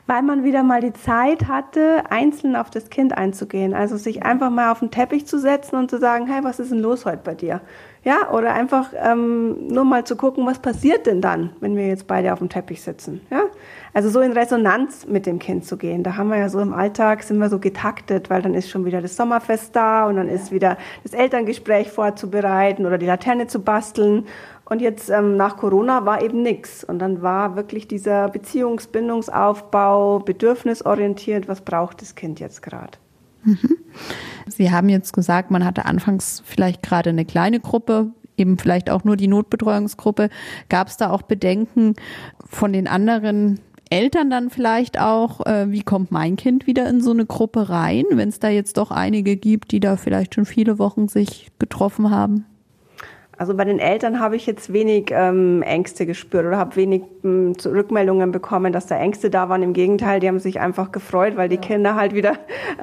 weil 0.09 0.23
man 0.23 0.43
wieder 0.43 0.63
mal 0.63 0.81
die 0.81 0.95
Zeit 0.95 1.49
hatte, 1.49 2.03
einzeln 2.09 2.57
auf 2.57 2.71
das 2.71 2.89
Kind 2.89 3.17
einzugehen. 3.17 3.75
Also 3.75 3.99
sich 3.99 4.23
einfach 4.23 4.49
mal 4.49 4.73
auf 4.73 4.79
den 4.79 4.91
Teppich 4.91 5.27
zu 5.27 5.39
setzen 5.39 5.77
und 5.77 5.91
zu 5.91 5.99
sagen, 5.99 6.27
hey, 6.27 6.43
was 6.43 6.59
ist 6.59 6.73
denn 6.73 6.79
los 6.79 7.05
heute 7.05 7.21
bei 7.23 7.35
dir? 7.35 7.61
Ja, 8.05 8.31
oder 8.31 8.55
einfach 8.55 8.95
ähm, 8.97 9.67
nur 9.69 9.85
mal 9.85 10.05
zu 10.05 10.17
gucken, 10.17 10.47
was 10.47 10.61
passiert 10.61 11.07
denn 11.07 11.21
dann, 11.21 11.51
wenn 11.61 11.77
wir 11.77 11.89
jetzt 11.89 12.07
beide 12.07 12.33
auf 12.33 12.39
dem 12.39 12.49
Teppich 12.49 12.81
sitzen. 12.81 13.21
Ja? 13.31 13.43
Also 13.93 14.09
so 14.09 14.21
in 14.21 14.33
Resonanz 14.33 15.07
mit 15.07 15.27
dem 15.27 15.39
Kind 15.39 15.67
zu 15.67 15.77
gehen. 15.77 16.05
Da 16.05 16.17
haben 16.17 16.31
wir 16.31 16.39
ja 16.39 16.49
so 16.49 16.61
im 16.61 16.73
Alltag, 16.73 17.23
sind 17.23 17.37
wir 17.37 17.51
so 17.51 17.59
getaktet, 17.59 18.31
weil 18.31 18.41
dann 18.41 18.55
ist 18.55 18.71
schon 18.71 18.87
wieder 18.87 19.03
das 19.03 19.15
Sommerfest 19.15 19.77
da 19.77 20.07
und 20.07 20.17
dann 20.17 20.29
ist 20.29 20.53
wieder 20.53 20.79
das 21.03 21.13
Elterngespräch 21.13 21.91
vorzubereiten 21.91 22.87
oder 22.87 22.97
die 22.97 23.05
Laterne 23.05 23.47
zu 23.47 23.61
basteln. 23.61 24.27
Und 24.69 24.83
jetzt 24.83 25.09
ähm, 25.09 25.37
nach 25.37 25.57
Corona 25.57 26.05
war 26.05 26.23
eben 26.23 26.43
nichts. 26.43 26.85
Und 26.85 26.99
dann 26.99 27.23
war 27.23 27.57
wirklich 27.57 27.89
dieser 27.89 28.29
Beziehungsbindungsaufbau, 28.29 30.19
bedürfnisorientiert, 30.19 31.49
was 31.49 31.63
braucht 31.63 32.03
das 32.03 32.15
Kind 32.15 32.39
jetzt 32.39 32.63
gerade. 32.63 32.99
Mhm. 33.45 33.79
Sie 34.47 34.71
haben 34.71 34.91
jetzt 34.91 35.13
gesagt, 35.15 35.51
man 35.51 35.65
hatte 35.65 35.87
anfangs 35.87 36.43
vielleicht 36.45 36.83
gerade 36.83 37.11
eine 37.11 37.25
kleine 37.25 37.61
Gruppe, 37.61 38.13
eben 38.37 38.59
vielleicht 38.59 38.91
auch 38.91 39.05
nur 39.05 39.17
die 39.17 39.29
Notbetreuungsgruppe. 39.29 40.29
Gab 40.69 40.89
es 40.89 40.99
da 40.99 41.11
auch 41.11 41.23
Bedenken 41.23 41.95
von 42.47 42.73
den 42.73 42.89
anderen 42.89 43.61
Eltern 43.91 44.29
dann 44.29 44.51
vielleicht 44.51 45.01
auch, 45.01 45.47
äh, 45.47 45.71
wie 45.71 45.83
kommt 45.83 46.13
mein 46.13 46.37
Kind 46.37 46.67
wieder 46.67 46.87
in 46.91 47.01
so 47.01 47.11
eine 47.11 47.25
Gruppe 47.25 47.71
rein, 47.71 48.05
wenn 48.11 48.29
es 48.29 48.39
da 48.39 48.49
jetzt 48.49 48.77
doch 48.77 48.91
einige 48.91 49.37
gibt, 49.37 49.73
die 49.73 49.81
da 49.81 49.97
vielleicht 49.97 50.35
schon 50.35 50.45
viele 50.45 50.79
Wochen 50.79 51.09
sich 51.09 51.49
getroffen 51.59 52.11
haben? 52.11 52.45
Also 53.39 53.55
bei 53.55 53.65
den 53.65 53.79
Eltern 53.79 54.19
habe 54.19 54.35
ich 54.35 54.47
jetzt 54.47 54.73
wenig 54.73 55.13
ähm, 55.13 55.63
Ängste 55.63 56.07
gespürt 56.07 56.45
oder 56.45 56.59
habe 56.59 56.75
wenig 56.75 57.05
ähm, 57.23 57.53
Rückmeldungen 57.65 58.33
bekommen, 58.33 58.73
dass 58.73 58.87
da 58.87 58.99
Ängste 58.99 59.31
da 59.31 59.49
waren. 59.49 59.63
Im 59.63 59.75
Gegenteil, 59.75 60.19
die 60.19 60.27
haben 60.27 60.41
sich 60.41 60.59
einfach 60.59 60.91
gefreut, 60.91 61.37
weil 61.37 61.49
die 61.49 61.55
ja. 61.55 61.61
Kinder 61.61 61.95
halt 61.95 62.15
wieder 62.15 62.33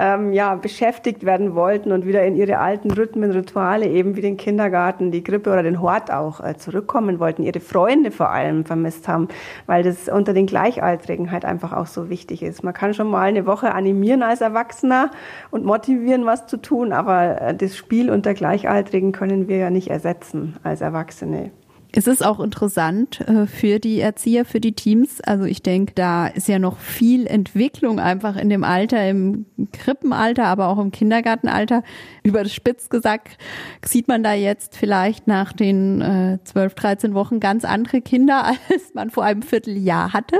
ähm, 0.00 0.32
ja, 0.32 0.54
beschäftigt 0.54 1.26
werden 1.26 1.54
wollten 1.54 1.92
und 1.92 2.06
wieder 2.06 2.24
in 2.24 2.36
ihre 2.36 2.58
alten 2.58 2.90
Rhythmen, 2.90 3.32
Rituale, 3.32 3.86
eben 3.86 4.16
wie 4.16 4.22
den 4.22 4.38
Kindergarten, 4.38 5.10
die 5.10 5.22
Grippe 5.22 5.52
oder 5.52 5.62
den 5.62 5.82
Hort 5.82 6.10
auch 6.10 6.40
äh, 6.40 6.56
zurückkommen 6.56 7.20
wollten, 7.20 7.42
ihre 7.42 7.60
Freunde 7.60 8.10
vor 8.10 8.30
allem 8.30 8.64
vermisst 8.64 9.08
haben, 9.08 9.28
weil 9.66 9.82
das 9.82 10.08
unter 10.08 10.32
den 10.32 10.46
Gleichaltrigen 10.46 11.32
halt 11.32 11.44
einfach 11.44 11.74
auch 11.74 11.86
so 11.86 12.08
wichtig 12.08 12.42
ist. 12.42 12.64
Man 12.64 12.72
kann 12.72 12.94
schon 12.94 13.10
mal 13.10 13.20
eine 13.20 13.44
Woche 13.44 13.74
animieren 13.74 14.22
als 14.22 14.40
Erwachsener 14.40 15.10
und 15.50 15.66
motivieren, 15.66 16.24
was 16.24 16.46
zu 16.46 16.56
tun, 16.56 16.94
aber 16.94 17.42
äh, 17.42 17.54
das 17.54 17.76
Spiel 17.76 18.10
unter 18.10 18.32
Gleichaltrigen 18.32 19.12
können 19.12 19.48
wir 19.48 19.58
ja 19.58 19.68
nicht 19.68 19.88
ersetzen 19.88 20.45
als 20.62 20.80
Erwachsene. 20.80 21.50
Es 21.92 22.06
ist 22.06 22.24
auch 22.24 22.40
interessant 22.40 23.20
äh, 23.20 23.46
für 23.46 23.78
die 23.78 24.00
Erzieher, 24.00 24.44
für 24.44 24.60
die 24.60 24.72
Teams. 24.72 25.22
Also 25.22 25.44
ich 25.44 25.62
denke, 25.62 25.94
da 25.94 26.26
ist 26.26 26.46
ja 26.46 26.58
noch 26.58 26.78
viel 26.78 27.26
Entwicklung 27.26 27.98
einfach 27.98 28.36
in 28.36 28.50
dem 28.50 28.64
Alter, 28.64 29.08
im 29.08 29.46
Krippenalter, 29.72 30.44
aber 30.44 30.68
auch 30.68 30.78
im 30.78 30.90
Kindergartenalter. 30.90 31.82
Über 32.22 32.42
das 32.42 32.52
Spitz 32.52 32.90
gesagt, 32.90 33.38
sieht 33.82 34.08
man 34.08 34.22
da 34.22 34.34
jetzt 34.34 34.76
vielleicht 34.76 35.26
nach 35.26 35.54
den 35.54 36.02
äh, 36.02 36.38
12, 36.44 36.74
13 36.74 37.14
Wochen 37.14 37.40
ganz 37.40 37.64
andere 37.64 38.02
Kinder, 38.02 38.44
als 38.70 38.92
man 38.92 39.10
vor 39.10 39.24
einem 39.24 39.40
Vierteljahr 39.42 40.12
hatte. 40.12 40.36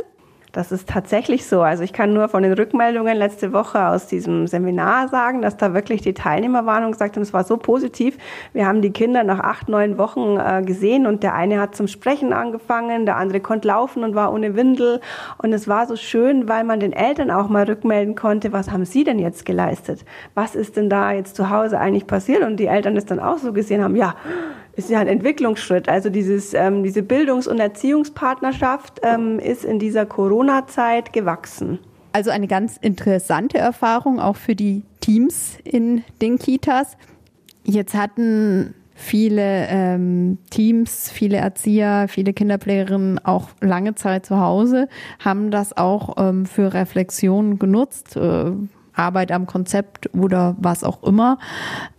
Das 0.57 0.73
ist 0.73 0.89
tatsächlich 0.89 1.47
so. 1.47 1.61
Also 1.61 1.83
ich 1.83 1.93
kann 1.93 2.15
nur 2.15 2.31
von 2.31 2.43
den 2.43 2.55
Rückmeldungen 2.55 3.15
letzte 3.15 3.53
Woche 3.53 3.89
aus 3.89 4.07
diesem 4.07 4.47
Seminar 4.47 5.09
sagen, 5.09 5.43
dass 5.43 5.59
da 5.59 5.75
wirklich 5.75 6.01
die 6.01 6.15
Teilnehmer 6.15 6.65
waren 6.65 6.83
und 6.83 6.93
gesagt 6.93 7.17
haben, 7.17 7.23
es 7.23 7.35
war 7.35 7.45
so 7.45 7.59
positiv. 7.59 8.17
Wir 8.55 8.67
haben 8.67 8.81
die 8.81 8.91
Kinder 8.91 9.23
nach 9.23 9.41
acht, 9.41 9.69
neun 9.69 9.99
Wochen 9.99 10.39
äh, 10.39 10.63
gesehen 10.65 11.07
und 11.07 11.23
der 11.23 11.35
eine 11.35 11.61
hat 11.61 11.77
zum 11.77 11.89
Sprechen 11.89 12.33
angefangen, 12.33 13.05
der 13.05 13.19
andere 13.19 13.41
konnte 13.41 13.69
laufen 13.69 14.03
und 14.03 14.15
war 14.15 14.33
ohne 14.33 14.57
Windel. 14.57 15.03
Und 15.37 15.53
es 15.53 15.69
war 15.69 15.87
so 15.87 15.95
schön, 15.95 16.49
weil 16.49 16.65
man 16.65 16.81
den 16.81 16.95
Eltern 16.95 17.31
auch 17.31 17.51
mal 17.51 17.65
rückmelden 17.65 18.15
konnte, 18.15 18.55
was 18.55 18.71
haben 18.71 18.87
sie 18.87 19.05
denn 19.05 19.19
jetzt 19.19 19.45
geleistet? 19.45 20.07
Was 20.33 20.55
ist 20.55 20.79
denn 20.79 20.89
da 20.89 21.13
jetzt 21.13 21.37
zu 21.37 21.51
Hause 21.51 21.79
eigentlich 21.79 22.07
passiert? 22.07 22.43
Und 22.43 22.57
die 22.57 22.67
Eltern 22.67 22.95
das 22.95 23.05
dann 23.05 23.21
auch 23.21 23.37
so 23.37 23.53
gesehen 23.53 23.85
haben, 23.85 23.95
ja, 23.95 24.15
ist 24.77 24.91
ja 24.91 25.01
ein 25.01 25.09
Entwicklungsschritt. 25.09 25.89
Also 25.89 26.11
dieses, 26.11 26.55
ähm, 26.55 26.83
diese 26.83 27.03
Bildungs- 27.03 27.49
und 27.49 27.59
Erziehungspartnerschaft 27.59 29.01
ähm, 29.03 29.39
ist 29.39 29.65
in 29.65 29.79
dieser 29.79 30.07
Corona-Zeit 30.07 31.13
gewachsen. 31.13 31.79
Also 32.13 32.31
eine 32.31 32.47
ganz 32.47 32.77
interessante 32.77 33.59
Erfahrung 33.59 34.21
auch 34.21 34.37
für 34.37 34.55
die 34.55 34.83
Teams 35.01 35.59
in 35.65 36.05
den 36.23 36.39
Kitas. 36.39 36.97
Jetzt 37.65 37.95
hatten 37.95 38.75
viele 38.95 39.67
ähm, 39.69 40.39
Teams, 40.51 41.11
viele 41.11 41.37
Erzieher, 41.37 42.07
viele 42.09 42.33
Kinderpflegerinnen 42.33 43.19
auch 43.25 43.49
lange 43.61 43.95
Zeit 43.95 44.25
zu 44.25 44.41
Hause, 44.41 44.89
haben 45.23 45.51
das 45.51 45.77
auch 45.77 46.17
ähm, 46.17 46.47
für 46.47 46.73
Reflexion 46.73 47.59
genutzt. 47.59 48.17
Äh, 48.17 48.53
Arbeit 48.95 49.31
am 49.31 49.47
Konzept 49.47 50.09
oder 50.15 50.57
was 50.59 50.83
auch 50.83 51.03
immer. 51.03 51.39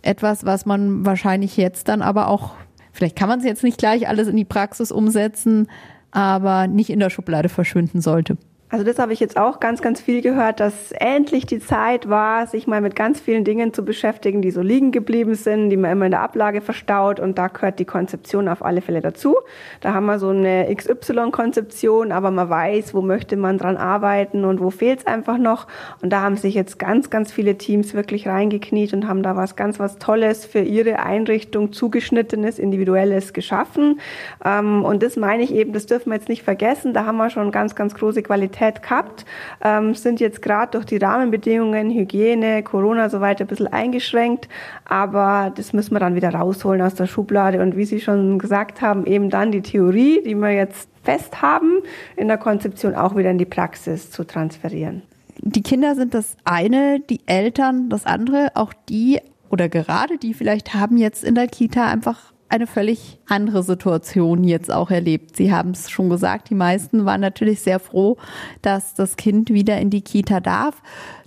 Etwas, 0.02 0.44
was 0.44 0.66
man 0.66 1.06
wahrscheinlich 1.06 1.56
jetzt 1.56 1.86
dann 1.86 2.02
aber 2.02 2.26
auch 2.28 2.54
Vielleicht 2.92 3.16
kann 3.16 3.28
man 3.28 3.38
es 3.38 3.44
jetzt 3.44 3.62
nicht 3.62 3.78
gleich 3.78 4.08
alles 4.08 4.28
in 4.28 4.36
die 4.36 4.44
Praxis 4.44 4.92
umsetzen, 4.92 5.68
aber 6.10 6.66
nicht 6.66 6.90
in 6.90 7.00
der 7.00 7.10
Schublade 7.10 7.48
verschwinden 7.48 8.00
sollte. 8.00 8.36
Also 8.70 8.84
das 8.84 8.98
habe 8.98 9.14
ich 9.14 9.20
jetzt 9.20 9.38
auch 9.38 9.60
ganz, 9.60 9.80
ganz 9.80 9.98
viel 9.98 10.20
gehört, 10.20 10.60
dass 10.60 10.92
endlich 10.92 11.46
die 11.46 11.58
Zeit 11.58 12.10
war, 12.10 12.46
sich 12.46 12.66
mal 12.66 12.82
mit 12.82 12.94
ganz 12.94 13.18
vielen 13.18 13.42
Dingen 13.42 13.72
zu 13.72 13.82
beschäftigen, 13.82 14.42
die 14.42 14.50
so 14.50 14.60
liegen 14.60 14.92
geblieben 14.92 15.34
sind, 15.36 15.70
die 15.70 15.78
man 15.78 15.92
immer 15.92 16.04
in 16.04 16.10
der 16.10 16.20
Ablage 16.20 16.60
verstaut. 16.60 17.18
Und 17.18 17.38
da 17.38 17.48
gehört 17.48 17.78
die 17.78 17.86
Konzeption 17.86 18.46
auf 18.46 18.62
alle 18.62 18.82
Fälle 18.82 19.00
dazu. 19.00 19.36
Da 19.80 19.94
haben 19.94 20.04
wir 20.04 20.18
so 20.18 20.28
eine 20.28 20.68
XY-Konzeption, 20.74 22.12
aber 22.12 22.30
man 22.30 22.50
weiß, 22.50 22.92
wo 22.92 23.00
möchte 23.00 23.38
man 23.38 23.56
dran 23.56 23.78
arbeiten 23.78 24.44
und 24.44 24.60
wo 24.60 24.68
fehlt 24.68 25.00
es 25.00 25.06
einfach 25.06 25.38
noch. 25.38 25.66
Und 26.02 26.10
da 26.12 26.20
haben 26.20 26.36
sich 26.36 26.52
jetzt 26.52 26.78
ganz, 26.78 27.08
ganz 27.08 27.32
viele 27.32 27.56
Teams 27.56 27.94
wirklich 27.94 28.28
reingekniet 28.28 28.92
und 28.92 29.08
haben 29.08 29.22
da 29.22 29.34
was 29.34 29.56
ganz, 29.56 29.78
was 29.78 29.96
Tolles 29.96 30.44
für 30.44 30.60
ihre 30.60 30.98
Einrichtung 30.98 31.72
zugeschnittenes, 31.72 32.58
individuelles 32.58 33.32
geschaffen. 33.32 33.98
Ähm, 34.44 34.84
und 34.84 35.02
das 35.02 35.16
meine 35.16 35.42
ich 35.42 35.54
eben, 35.54 35.72
das 35.72 35.86
dürfen 35.86 36.10
wir 36.10 36.16
jetzt 36.16 36.28
nicht 36.28 36.42
vergessen. 36.42 36.92
Da 36.92 37.06
haben 37.06 37.16
wir 37.16 37.30
schon 37.30 37.50
ganz, 37.50 37.74
ganz 37.74 37.94
große 37.94 38.22
Qualität 38.22 38.57
Qualität 38.58 38.82
gehabt, 38.82 39.24
ähm, 39.62 39.94
sind 39.94 40.20
jetzt 40.20 40.42
gerade 40.42 40.72
durch 40.72 40.84
die 40.84 40.96
Rahmenbedingungen, 40.96 41.90
Hygiene, 41.90 42.62
Corona 42.62 43.08
so 43.08 43.20
weiter 43.20 43.44
ein 43.44 43.46
bisschen 43.46 43.68
eingeschränkt, 43.68 44.48
aber 44.84 45.52
das 45.54 45.72
müssen 45.72 45.94
wir 45.94 46.00
dann 46.00 46.14
wieder 46.14 46.30
rausholen 46.30 46.82
aus 46.82 46.94
der 46.94 47.06
Schublade. 47.06 47.62
Und 47.62 47.76
wie 47.76 47.84
Sie 47.84 48.00
schon 48.00 48.38
gesagt 48.38 48.80
haben, 48.80 49.06
eben 49.06 49.30
dann 49.30 49.52
die 49.52 49.62
Theorie, 49.62 50.22
die 50.24 50.34
wir 50.34 50.50
jetzt 50.50 50.88
fest 51.02 51.40
haben, 51.40 51.82
in 52.16 52.28
der 52.28 52.38
Konzeption 52.38 52.94
auch 52.94 53.16
wieder 53.16 53.30
in 53.30 53.38
die 53.38 53.44
Praxis 53.44 54.10
zu 54.10 54.24
transferieren. 54.24 55.02
Die 55.40 55.62
Kinder 55.62 55.94
sind 55.94 56.14
das 56.14 56.36
eine, 56.44 57.00
die 57.00 57.20
Eltern 57.26 57.88
das 57.88 58.06
andere, 58.06 58.50
auch 58.54 58.72
die 58.88 59.20
oder 59.50 59.68
gerade 59.68 60.18
die 60.18 60.34
vielleicht 60.34 60.74
haben 60.74 60.98
jetzt 60.98 61.24
in 61.24 61.34
der 61.34 61.46
Kita 61.46 61.86
einfach 61.86 62.32
eine 62.48 62.66
völlig 62.66 63.18
andere 63.26 63.62
Situation 63.62 64.44
jetzt 64.44 64.72
auch 64.72 64.90
erlebt. 64.90 65.36
Sie 65.36 65.52
haben 65.52 65.70
es 65.70 65.90
schon 65.90 66.08
gesagt, 66.08 66.50
die 66.50 66.54
meisten 66.54 67.04
waren 67.04 67.20
natürlich 67.20 67.60
sehr 67.60 67.78
froh, 67.78 68.16
dass 68.62 68.94
das 68.94 69.16
Kind 69.16 69.50
wieder 69.50 69.78
in 69.78 69.90
die 69.90 70.02
Kita 70.02 70.40
darf. 70.40 70.82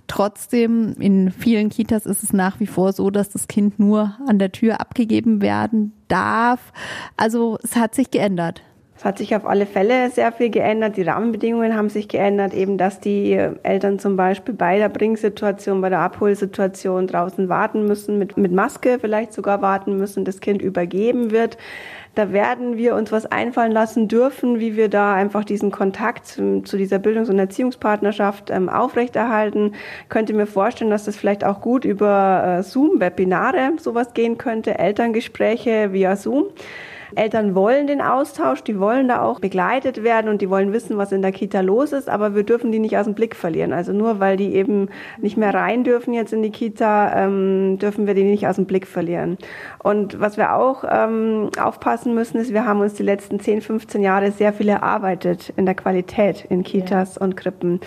Trotzdem, 0.08 0.94
in 0.98 1.30
vielen 1.30 1.70
Kitas 1.70 2.06
ist 2.06 2.22
es 2.22 2.32
nach 2.32 2.60
wie 2.60 2.66
vor 2.66 2.92
so, 2.92 3.10
dass 3.10 3.30
das 3.30 3.48
Kind 3.48 3.78
nur 3.78 4.16
an 4.26 4.38
der 4.38 4.52
Tür 4.52 4.80
abgegeben 4.80 5.40
werden 5.40 5.92
darf. 6.08 6.72
Also 7.16 7.58
es 7.62 7.76
hat 7.76 7.94
sich 7.94 8.10
geändert. 8.10 8.62
Es 9.02 9.06
hat 9.06 9.18
sich 9.18 9.34
auf 9.34 9.46
alle 9.46 9.66
Fälle 9.66 10.10
sehr 10.10 10.30
viel 10.30 10.48
geändert. 10.48 10.96
Die 10.96 11.02
Rahmenbedingungen 11.02 11.76
haben 11.76 11.88
sich 11.88 12.06
geändert, 12.06 12.54
eben 12.54 12.78
dass 12.78 13.00
die 13.00 13.32
Eltern 13.64 13.98
zum 13.98 14.14
Beispiel 14.14 14.54
bei 14.54 14.78
der 14.78 14.88
Bringsituation, 14.88 15.80
bei 15.80 15.88
der 15.88 15.98
Abholsituation 15.98 17.08
draußen 17.08 17.48
warten 17.48 17.84
müssen, 17.84 18.16
mit, 18.16 18.36
mit 18.36 18.52
Maske 18.52 19.00
vielleicht 19.00 19.32
sogar 19.32 19.60
warten 19.60 19.96
müssen, 19.96 20.24
das 20.24 20.38
Kind 20.38 20.62
übergeben 20.62 21.32
wird. 21.32 21.58
Da 22.14 22.32
werden 22.32 22.76
wir 22.76 22.94
uns 22.94 23.10
was 23.10 23.26
einfallen 23.26 23.72
lassen 23.72 24.06
dürfen, 24.06 24.60
wie 24.60 24.76
wir 24.76 24.88
da 24.88 25.14
einfach 25.14 25.42
diesen 25.42 25.72
Kontakt 25.72 26.24
zu, 26.24 26.62
zu 26.62 26.76
dieser 26.76 27.00
Bildungs- 27.00 27.28
und 27.28 27.40
Erziehungspartnerschaft 27.40 28.50
ähm, 28.50 28.68
aufrechterhalten. 28.68 29.72
Könnte 30.10 30.32
mir 30.32 30.46
vorstellen, 30.46 30.92
dass 30.92 31.06
das 31.06 31.16
vielleicht 31.16 31.42
auch 31.42 31.60
gut 31.60 31.84
über 31.84 32.58
äh, 32.60 32.62
Zoom, 32.62 33.00
Webinare, 33.00 33.72
sowas 33.78 34.14
gehen 34.14 34.38
könnte, 34.38 34.78
Elterngespräche 34.78 35.92
via 35.92 36.14
Zoom. 36.14 36.44
Eltern 37.14 37.54
wollen 37.54 37.86
den 37.86 38.00
Austausch, 38.00 38.62
die 38.62 38.78
wollen 38.78 39.08
da 39.08 39.22
auch 39.22 39.40
begleitet 39.40 40.02
werden 40.02 40.28
und 40.28 40.42
die 40.42 40.50
wollen 40.50 40.72
wissen, 40.72 40.96
was 40.96 41.12
in 41.12 41.22
der 41.22 41.32
Kita 41.32 41.60
los 41.60 41.92
ist, 41.92 42.08
aber 42.08 42.34
wir 42.34 42.42
dürfen 42.42 42.72
die 42.72 42.78
nicht 42.78 42.96
aus 42.96 43.04
dem 43.04 43.14
Blick 43.14 43.36
verlieren. 43.36 43.72
Also 43.72 43.92
nur 43.92 44.20
weil 44.20 44.36
die 44.36 44.54
eben 44.54 44.88
nicht 45.20 45.36
mehr 45.36 45.54
rein 45.54 45.84
dürfen 45.84 46.12
jetzt 46.14 46.32
in 46.32 46.42
die 46.42 46.50
Kita, 46.50 47.24
ähm, 47.24 47.78
dürfen 47.78 48.06
wir 48.06 48.14
die 48.14 48.24
nicht 48.24 48.46
aus 48.46 48.56
dem 48.56 48.66
Blick 48.66 48.86
verlieren. 48.86 49.38
Und 49.82 50.20
was 50.20 50.36
wir 50.36 50.54
auch 50.54 50.84
ähm, 50.88 51.50
aufpassen 51.60 52.14
müssen, 52.14 52.38
ist, 52.38 52.52
wir 52.52 52.66
haben 52.66 52.80
uns 52.80 52.94
die 52.94 53.02
letzten 53.02 53.40
10, 53.40 53.62
15 53.62 54.02
Jahre 54.02 54.30
sehr 54.30 54.52
viel 54.52 54.68
erarbeitet 54.68 55.52
in 55.56 55.66
der 55.66 55.74
Qualität 55.74 56.46
in 56.48 56.62
Kitas 56.62 57.16
ja. 57.16 57.22
und 57.22 57.36
Krippen. 57.36 57.80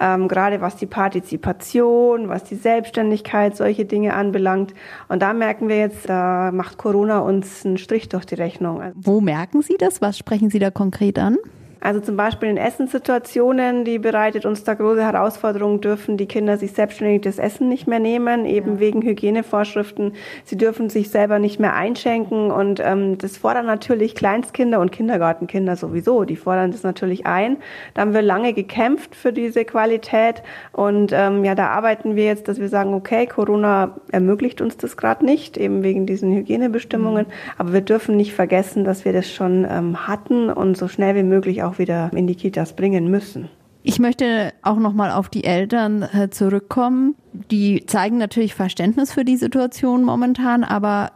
Ähm, 0.00 0.28
gerade 0.28 0.60
was 0.60 0.76
die 0.76 0.86
Partizipation, 0.86 2.28
was 2.28 2.44
die 2.44 2.56
Selbstständigkeit, 2.56 3.56
solche 3.56 3.84
Dinge 3.84 4.14
anbelangt. 4.14 4.74
Und 5.08 5.22
da 5.22 5.32
merken 5.32 5.68
wir 5.68 5.78
jetzt, 5.78 6.08
da 6.08 6.50
macht 6.52 6.78
Corona 6.78 7.20
uns 7.20 7.64
einen 7.64 7.78
Strich 7.78 8.08
durch 8.08 8.24
die 8.24 8.34
Rechnung. 8.34 8.71
Wo 8.94 9.20
merken 9.20 9.62
Sie 9.62 9.76
das? 9.78 10.00
Was 10.00 10.18
sprechen 10.18 10.50
Sie 10.50 10.58
da 10.58 10.70
konkret 10.70 11.18
an? 11.18 11.36
Also 11.82 11.98
zum 11.98 12.16
Beispiel 12.16 12.48
in 12.48 12.58
Essenssituationen, 12.58 13.84
die 13.84 13.98
bereitet 13.98 14.46
uns 14.46 14.62
da 14.62 14.74
große 14.74 15.02
Herausforderungen, 15.02 15.80
dürfen 15.80 16.16
die 16.16 16.26
Kinder 16.26 16.56
sich 16.56 16.72
selbstständig 16.72 17.22
das 17.22 17.38
Essen 17.38 17.68
nicht 17.68 17.88
mehr 17.88 17.98
nehmen, 17.98 18.46
eben 18.46 18.74
ja. 18.74 18.80
wegen 18.80 19.02
Hygienevorschriften. 19.02 20.12
Sie 20.44 20.56
dürfen 20.56 20.90
sich 20.90 21.10
selber 21.10 21.40
nicht 21.40 21.58
mehr 21.58 21.74
einschenken 21.74 22.52
und 22.52 22.80
ähm, 22.80 23.18
das 23.18 23.36
fordern 23.36 23.66
natürlich 23.66 24.14
Kleinstkinder 24.14 24.78
und 24.78 24.92
Kindergartenkinder 24.92 25.74
sowieso. 25.74 26.22
Die 26.22 26.36
fordern 26.36 26.70
das 26.70 26.84
natürlich 26.84 27.26
ein. 27.26 27.56
Da 27.94 28.02
haben 28.02 28.14
wir 28.14 28.22
lange 28.22 28.52
gekämpft 28.52 29.16
für 29.16 29.32
diese 29.32 29.64
Qualität 29.64 30.44
und 30.70 31.10
ähm, 31.12 31.44
ja, 31.44 31.56
da 31.56 31.66
arbeiten 31.70 32.14
wir 32.14 32.26
jetzt, 32.26 32.46
dass 32.46 32.60
wir 32.60 32.68
sagen, 32.68 32.94
okay, 32.94 33.26
Corona 33.26 33.96
ermöglicht 34.12 34.60
uns 34.60 34.76
das 34.76 34.96
gerade 34.96 35.24
nicht, 35.24 35.56
eben 35.56 35.82
wegen 35.82 36.06
diesen 36.06 36.32
Hygienebestimmungen, 36.32 37.26
mhm. 37.26 37.32
aber 37.58 37.72
wir 37.72 37.80
dürfen 37.80 38.16
nicht 38.16 38.34
vergessen, 38.34 38.84
dass 38.84 39.04
wir 39.04 39.12
das 39.12 39.28
schon 39.28 39.66
ähm, 39.68 40.06
hatten 40.06 40.48
und 40.48 40.76
so 40.76 40.86
schnell 40.86 41.16
wie 41.16 41.24
möglich 41.24 41.64
auch 41.64 41.71
auch 41.72 41.78
wieder 41.78 42.10
in 42.14 42.26
die 42.26 42.34
Kitas 42.34 42.74
bringen 42.76 43.10
müssen. 43.10 43.48
Ich 43.84 43.98
möchte 43.98 44.52
auch 44.62 44.78
noch 44.78 44.92
mal 44.92 45.10
auf 45.10 45.28
die 45.28 45.44
Eltern 45.44 46.02
äh, 46.02 46.30
zurückkommen. 46.30 47.16
Die 47.50 47.84
zeigen 47.86 48.16
natürlich 48.18 48.54
Verständnis 48.54 49.12
für 49.12 49.24
die 49.24 49.36
Situation 49.36 50.04
momentan, 50.04 50.62
aber 50.62 51.10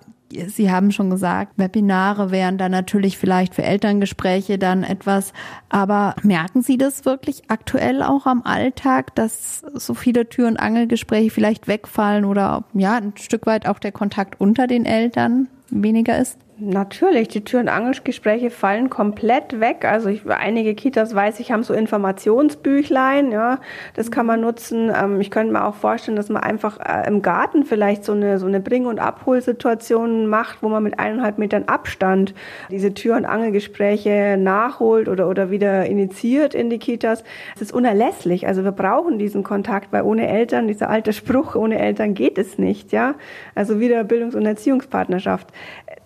Sie 0.48 0.72
haben 0.72 0.90
schon 0.90 1.08
gesagt, 1.08 1.52
Webinare 1.56 2.32
wären 2.32 2.58
dann 2.58 2.72
natürlich 2.72 3.16
vielleicht 3.16 3.54
für 3.54 3.62
Elterngespräche 3.62 4.58
dann 4.58 4.82
etwas. 4.82 5.32
Aber 5.68 6.16
merken 6.25 6.62
Sie 6.62 6.76
das 6.76 7.04
wirklich 7.04 7.44
aktuell 7.46 8.02
auch 8.02 8.26
am 8.26 8.42
Alltag, 8.42 9.14
dass 9.14 9.60
so 9.75 9.94
viele 9.94 10.28
Tür- 10.28 10.48
und 10.48 10.56
Angelgespräche 10.56 11.30
vielleicht 11.30 11.68
wegfallen 11.68 12.25
oder 12.25 12.64
ja, 12.75 12.96
ein 12.96 13.12
Stück 13.16 13.46
weit 13.46 13.68
auch 13.68 13.78
der 13.78 13.92
Kontakt 13.92 14.40
unter 14.40 14.66
den 14.66 14.84
Eltern 14.84 15.46
weniger 15.70 16.18
ist? 16.18 16.38
Natürlich, 16.58 17.28
die 17.28 17.44
Tür- 17.44 17.60
und 17.60 17.68
Angelgespräche 17.68 18.48
fallen 18.48 18.88
komplett 18.88 19.60
weg. 19.60 19.84
Also 19.84 20.08
ich, 20.08 20.22
einige 20.26 20.75
Kitas 20.75 21.14
weiß 21.14 21.38
ich, 21.40 21.52
haben 21.52 21.62
so 21.62 21.75
Informationsbüchlein, 21.75 23.30
ja, 23.30 23.58
das 23.92 24.10
kann 24.10 24.25
man 24.25 24.40
nutzen. 24.40 24.90
Ähm, 24.90 25.20
ich 25.20 25.30
könnte 25.30 25.52
mir 25.52 25.66
auch 25.66 25.75
vorstellen, 25.75 26.16
dass 26.16 26.30
man 26.30 26.42
einfach 26.42 26.78
äh, 26.80 27.06
im 27.08 27.20
Garten 27.20 27.64
vielleicht 27.64 28.06
so 28.06 28.12
eine, 28.12 28.38
so 28.38 28.46
eine 28.46 28.60
Bring- 28.60 28.86
und 28.86 29.00
Abholsituation 29.00 30.28
macht, 30.28 30.62
wo 30.62 30.70
man 30.70 30.82
mit 30.82 30.98
eineinhalb 30.98 31.36
Metern 31.36 31.64
Abstand 31.64 32.32
diese 32.70 32.94
Tür- 32.94 33.16
und 33.16 33.26
Angelgespräche 33.26 34.38
nachholt 34.38 35.08
oder, 35.08 35.28
oder 35.28 35.50
wieder 35.50 35.84
initiiert 35.84 36.54
in 36.54 36.70
die 36.70 36.78
Kitas. 36.78 37.22
Es 37.54 37.60
ist 37.60 37.75
unerlässlich. 37.75 38.46
Also 38.46 38.64
wir 38.64 38.72
brauchen 38.72 39.18
diesen 39.18 39.42
Kontakt, 39.42 39.92
weil 39.92 40.04
ohne 40.04 40.26
Eltern, 40.26 40.68
dieser 40.68 40.88
alte 40.88 41.12
Spruch, 41.12 41.54
ohne 41.54 41.78
Eltern 41.78 42.14
geht 42.14 42.38
es 42.38 42.56
nicht, 42.56 42.92
ja. 42.92 43.14
Also 43.54 43.78
wieder 43.78 44.04
Bildungs- 44.04 44.34
und 44.34 44.46
Erziehungspartnerschaft. 44.46 45.48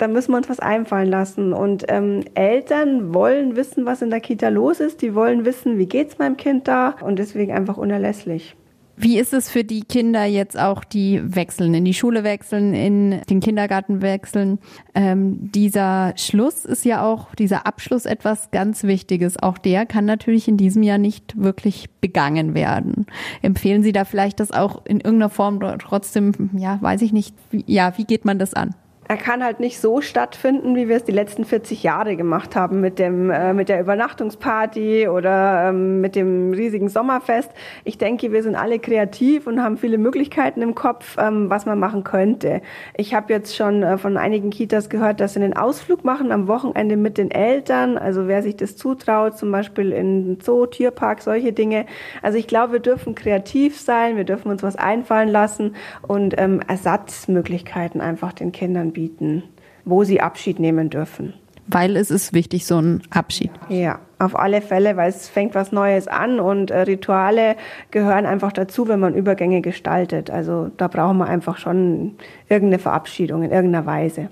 Da 0.00 0.08
müssen 0.08 0.32
wir 0.32 0.38
uns 0.38 0.48
was 0.48 0.60
einfallen 0.60 1.10
lassen. 1.10 1.52
Und 1.52 1.84
ähm, 1.88 2.24
Eltern 2.34 3.12
wollen 3.12 3.54
wissen, 3.54 3.84
was 3.84 4.00
in 4.00 4.08
der 4.08 4.20
Kita 4.20 4.48
los 4.48 4.80
ist. 4.80 5.02
Die 5.02 5.14
wollen 5.14 5.44
wissen, 5.44 5.76
wie 5.76 5.84
geht's 5.84 6.18
meinem 6.18 6.38
Kind 6.38 6.66
da. 6.68 6.96
Und 7.02 7.18
deswegen 7.18 7.52
einfach 7.52 7.76
unerlässlich. 7.76 8.56
Wie 8.96 9.18
ist 9.18 9.34
es 9.34 9.50
für 9.50 9.62
die 9.62 9.82
Kinder 9.82 10.24
jetzt 10.24 10.58
auch, 10.58 10.84
die 10.84 11.20
wechseln, 11.22 11.74
in 11.74 11.84
die 11.84 11.94
Schule 11.94 12.24
wechseln, 12.24 12.72
in 12.72 13.20
den 13.28 13.40
Kindergarten 13.40 14.00
wechseln? 14.00 14.58
Ähm, 14.94 15.50
dieser 15.52 16.14
Schluss 16.16 16.64
ist 16.64 16.86
ja 16.86 17.02
auch, 17.02 17.34
dieser 17.34 17.66
Abschluss 17.66 18.06
etwas 18.06 18.50
ganz 18.50 18.84
Wichtiges. 18.84 19.42
Auch 19.42 19.58
der 19.58 19.84
kann 19.84 20.06
natürlich 20.06 20.48
in 20.48 20.56
diesem 20.56 20.82
Jahr 20.82 20.98
nicht 20.98 21.42
wirklich 21.42 21.90
begangen 22.00 22.54
werden. 22.54 23.06
Empfehlen 23.42 23.82
Sie 23.82 23.92
da 23.92 24.06
vielleicht 24.06 24.40
das 24.40 24.50
auch 24.50 24.84
in 24.86 25.00
irgendeiner 25.00 25.30
Form 25.30 25.60
trotzdem, 25.78 26.50
ja, 26.56 26.78
weiß 26.80 27.02
ich 27.02 27.12
nicht, 27.12 27.34
ja, 27.52 27.96
wie 27.96 28.04
geht 28.04 28.24
man 28.24 28.38
das 28.38 28.54
an? 28.54 28.74
Er 29.10 29.16
kann 29.16 29.42
halt 29.42 29.58
nicht 29.58 29.80
so 29.80 30.00
stattfinden, 30.02 30.76
wie 30.76 30.88
wir 30.88 30.94
es 30.94 31.02
die 31.02 31.10
letzten 31.10 31.44
40 31.44 31.82
Jahre 31.82 32.14
gemacht 32.14 32.54
haben 32.54 32.80
mit 32.80 33.00
dem 33.00 33.28
äh, 33.28 33.52
mit 33.52 33.68
der 33.68 33.80
Übernachtungsparty 33.80 35.08
oder 35.08 35.70
ähm, 35.70 36.00
mit 36.00 36.14
dem 36.14 36.52
riesigen 36.52 36.88
Sommerfest. 36.88 37.50
Ich 37.82 37.98
denke, 37.98 38.30
wir 38.30 38.44
sind 38.44 38.54
alle 38.54 38.78
kreativ 38.78 39.48
und 39.48 39.60
haben 39.64 39.78
viele 39.78 39.98
Möglichkeiten 39.98 40.62
im 40.62 40.76
Kopf, 40.76 41.16
ähm, 41.18 41.50
was 41.50 41.66
man 41.66 41.80
machen 41.80 42.04
könnte. 42.04 42.62
Ich 42.96 43.12
habe 43.12 43.32
jetzt 43.32 43.56
schon 43.56 43.82
äh, 43.82 43.98
von 43.98 44.16
einigen 44.16 44.50
Kitas 44.50 44.88
gehört, 44.88 45.18
dass 45.18 45.34
sie 45.34 45.42
einen 45.42 45.56
Ausflug 45.56 46.04
machen 46.04 46.30
am 46.30 46.46
Wochenende 46.46 46.96
mit 46.96 47.18
den 47.18 47.32
Eltern. 47.32 47.98
Also 47.98 48.28
wer 48.28 48.44
sich 48.44 48.54
das 48.54 48.76
zutraut, 48.76 49.36
zum 49.36 49.50
Beispiel 49.50 49.90
in 49.90 50.38
Zoo, 50.40 50.66
Tierpark, 50.66 51.20
solche 51.20 51.52
Dinge. 51.52 51.86
Also 52.22 52.38
ich 52.38 52.46
glaube, 52.46 52.74
wir 52.74 52.80
dürfen 52.80 53.16
kreativ 53.16 53.76
sein, 53.80 54.16
wir 54.16 54.22
dürfen 54.24 54.52
uns 54.52 54.62
was 54.62 54.76
einfallen 54.76 55.30
lassen 55.30 55.74
und 56.06 56.36
ähm, 56.38 56.60
Ersatzmöglichkeiten 56.68 58.00
einfach 58.00 58.32
den 58.32 58.52
Kindern 58.52 58.92
bieten 58.92 58.99
bieten, 59.00 59.42
wo 59.86 60.04
sie 60.04 60.20
Abschied 60.20 60.60
nehmen 60.60 60.90
dürfen. 60.90 61.32
Weil 61.66 61.96
es 61.96 62.10
ist 62.10 62.34
wichtig, 62.34 62.66
so 62.66 62.78
ein 62.78 63.02
Abschied. 63.10 63.50
Ja, 63.68 64.00
auf 64.18 64.38
alle 64.38 64.60
Fälle, 64.60 64.96
weil 64.96 65.08
es 65.08 65.28
fängt 65.28 65.54
was 65.54 65.72
Neues 65.72 66.06
an 66.06 66.38
und 66.38 66.70
äh, 66.70 66.80
Rituale 66.80 67.56
gehören 67.90 68.26
einfach 68.26 68.52
dazu, 68.52 68.88
wenn 68.88 69.00
man 69.00 69.14
Übergänge 69.14 69.62
gestaltet. 69.62 70.30
Also 70.30 70.70
da 70.76 70.88
brauchen 70.88 71.16
wir 71.18 71.26
einfach 71.26 71.56
schon 71.56 72.16
irgendeine 72.48 72.80
Verabschiedung 72.80 73.42
in 73.42 73.52
irgendeiner 73.52 73.86
Weise. 73.86 74.28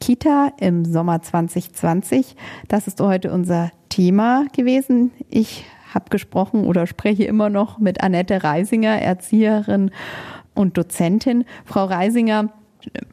Kita 0.00 0.52
im 0.58 0.84
Sommer 0.84 1.22
2020, 1.22 2.36
das 2.68 2.86
ist 2.86 3.00
heute 3.00 3.32
unser 3.32 3.70
Thema 3.88 4.44
gewesen. 4.54 5.10
Ich 5.30 5.64
habe 5.94 6.10
gesprochen 6.10 6.66
oder 6.66 6.86
spreche 6.86 7.24
immer 7.24 7.48
noch 7.48 7.78
mit 7.78 8.02
Annette 8.02 8.44
Reisinger, 8.44 9.00
Erzieherin 9.00 9.90
und 10.54 10.76
Dozentin. 10.76 11.44
Frau 11.64 11.84
Reisinger, 11.86 12.50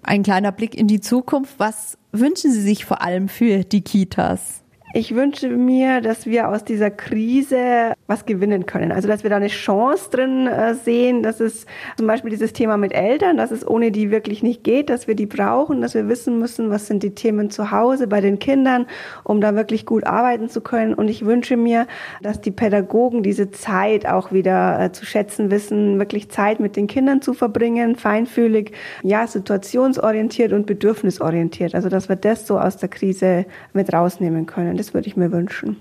ein 0.03 0.23
kleiner 0.23 0.51
Blick 0.51 0.75
in 0.75 0.87
die 0.87 1.01
Zukunft. 1.01 1.55
Was 1.57 1.97
wünschen 2.11 2.51
Sie 2.51 2.61
sich 2.61 2.85
vor 2.85 3.01
allem 3.01 3.29
für 3.29 3.63
die 3.63 3.81
Kitas? 3.81 4.63
Ich 4.91 5.13
wünsche 5.13 5.49
mir, 5.49 6.01
dass 6.01 6.25
wir 6.25 6.49
aus 6.49 6.63
dieser 6.63 6.89
Krise 6.89 7.93
was 8.07 8.25
gewinnen 8.25 8.65
können. 8.65 8.91
Also, 8.91 9.07
dass 9.07 9.21
wir 9.21 9.29
da 9.29 9.35
eine 9.35 9.47
Chance 9.47 10.09
drin 10.09 10.47
äh, 10.47 10.73
sehen, 10.73 11.21
dass 11.21 11.39
es 11.39 11.67
zum 11.95 12.07
Beispiel 12.07 12.31
dieses 12.31 12.53
Thema 12.53 12.75
mit 12.75 12.91
Eltern, 12.91 13.37
dass 13.37 13.51
es 13.51 13.67
ohne 13.67 13.91
die 13.91 14.09
wirklich 14.09 14.41
nicht 14.41 14.63
geht, 14.63 14.89
dass 14.89 15.07
wir 15.07 15.13
die 15.13 15.27
brauchen, 15.27 15.81
dass 15.81 15.93
wir 15.93 16.09
wissen 16.09 16.39
müssen, 16.39 16.71
was 16.71 16.87
sind 16.87 17.03
die 17.03 17.13
Themen 17.13 17.51
zu 17.51 17.69
Hause 17.69 18.07
bei 18.07 18.19
den 18.19 18.39
Kindern, 18.39 18.87
um 19.23 19.41
da 19.41 19.53
wirklich 19.53 19.85
gut 19.85 20.07
arbeiten 20.07 20.49
zu 20.49 20.59
können. 20.59 20.95
Und 20.95 21.07
ich 21.07 21.23
wünsche 21.23 21.55
mir, 21.55 21.85
dass 22.23 22.41
die 22.41 22.49
Pädagogen 22.49 23.21
diese 23.21 23.51
Zeit 23.51 24.07
auch 24.07 24.31
wieder 24.31 24.85
äh, 24.85 24.91
zu 24.91 25.05
schätzen 25.05 25.51
wissen, 25.51 25.99
wirklich 25.99 26.29
Zeit 26.31 26.59
mit 26.59 26.75
den 26.75 26.87
Kindern 26.87 27.21
zu 27.21 27.35
verbringen, 27.35 27.95
feinfühlig, 27.95 28.71
ja, 29.03 29.27
situationsorientiert 29.27 30.51
und 30.51 30.65
bedürfnisorientiert. 30.65 31.75
Also, 31.75 31.89
dass 31.89 32.09
wir 32.09 32.15
das 32.15 32.47
so 32.47 32.57
aus 32.57 32.77
der 32.77 32.89
Krise 32.89 33.45
mit 33.73 33.93
rausnehmen 33.93 34.47
können. 34.47 34.78
Das 34.79 34.93
würde 34.93 35.07
ich 35.09 35.17
mir 35.17 35.33
wünschen. 35.33 35.75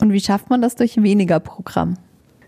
Und 0.00 0.12
wie 0.12 0.18
schafft 0.18 0.50
man 0.50 0.60
das 0.60 0.74
durch 0.74 1.00
weniger 1.00 1.38
Programm? 1.38 1.94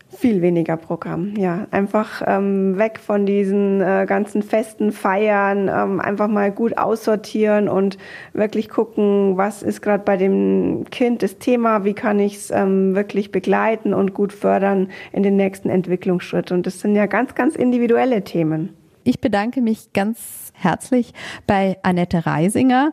Viel 0.09 0.43
weniger 0.43 0.77
Programm, 0.77 1.37
ja. 1.37 1.69
Einfach 1.71 2.23
ähm, 2.27 2.77
weg 2.77 2.99
von 2.99 3.25
diesen 3.25 3.81
äh, 3.81 4.05
ganzen 4.09 4.43
festen 4.43 4.91
Feiern, 4.91 5.69
ähm, 5.69 6.01
einfach 6.01 6.27
mal 6.27 6.51
gut 6.51 6.77
aussortieren 6.77 7.69
und 7.69 7.99
wirklich 8.33 8.69
gucken, 8.69 9.37
was 9.37 9.63
ist 9.63 9.81
gerade 9.81 10.03
bei 10.03 10.17
dem 10.17 10.87
Kind 10.91 11.23
das 11.23 11.39
Thema, 11.39 11.85
wie 11.85 11.95
kann 11.95 12.19
ich 12.19 12.35
es 12.35 12.51
ähm, 12.51 12.97
wirklich 12.97 13.31
begleiten 13.31 13.95
und 13.95 14.13
gut 14.13 14.33
fördern 14.33 14.89
in 15.13 15.23
den 15.23 15.37
nächsten 15.37 15.69
Entwicklungsschritt. 15.69 16.51
Und 16.51 16.67
das 16.67 16.81
sind 16.81 16.97
ja 16.97 17.07
ganz, 17.07 17.37
ganz 17.37 17.55
individuelle 17.55 18.25
Themen. 18.25 18.71
Ich 19.05 19.21
bedanke 19.21 19.61
mich 19.61 19.93
ganz 19.93 20.51
herzlich 20.53 21.15
bei 21.47 21.77
Annette 21.85 22.27
Reisinger 22.27 22.91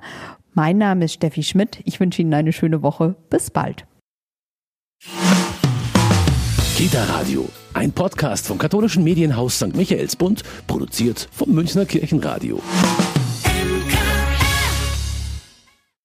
mein 0.54 0.78
Name 0.78 1.06
ist 1.06 1.14
Steffi 1.14 1.44
Schmidt. 1.44 1.82
Ich 1.86 2.00
wünsche 2.00 2.22
Ihnen 2.22 2.34
eine 2.34 2.54
schöne 2.54 2.82
Woche. 2.82 3.16
Bis 3.30 3.50
bald. 3.50 3.86
Kita 6.78 7.04
Radio, 7.06 7.48
ein 7.74 7.92
Podcast 7.92 8.48
vom 8.48 8.58
katholischen 8.58 9.04
Medienhaus 9.04 9.56
St. 9.58 9.76
Michaelsbund, 9.76 10.44
produziert 10.68 11.30
vom 11.32 11.52
Münchner 11.52 11.86
Kirchenradio. 11.86 12.62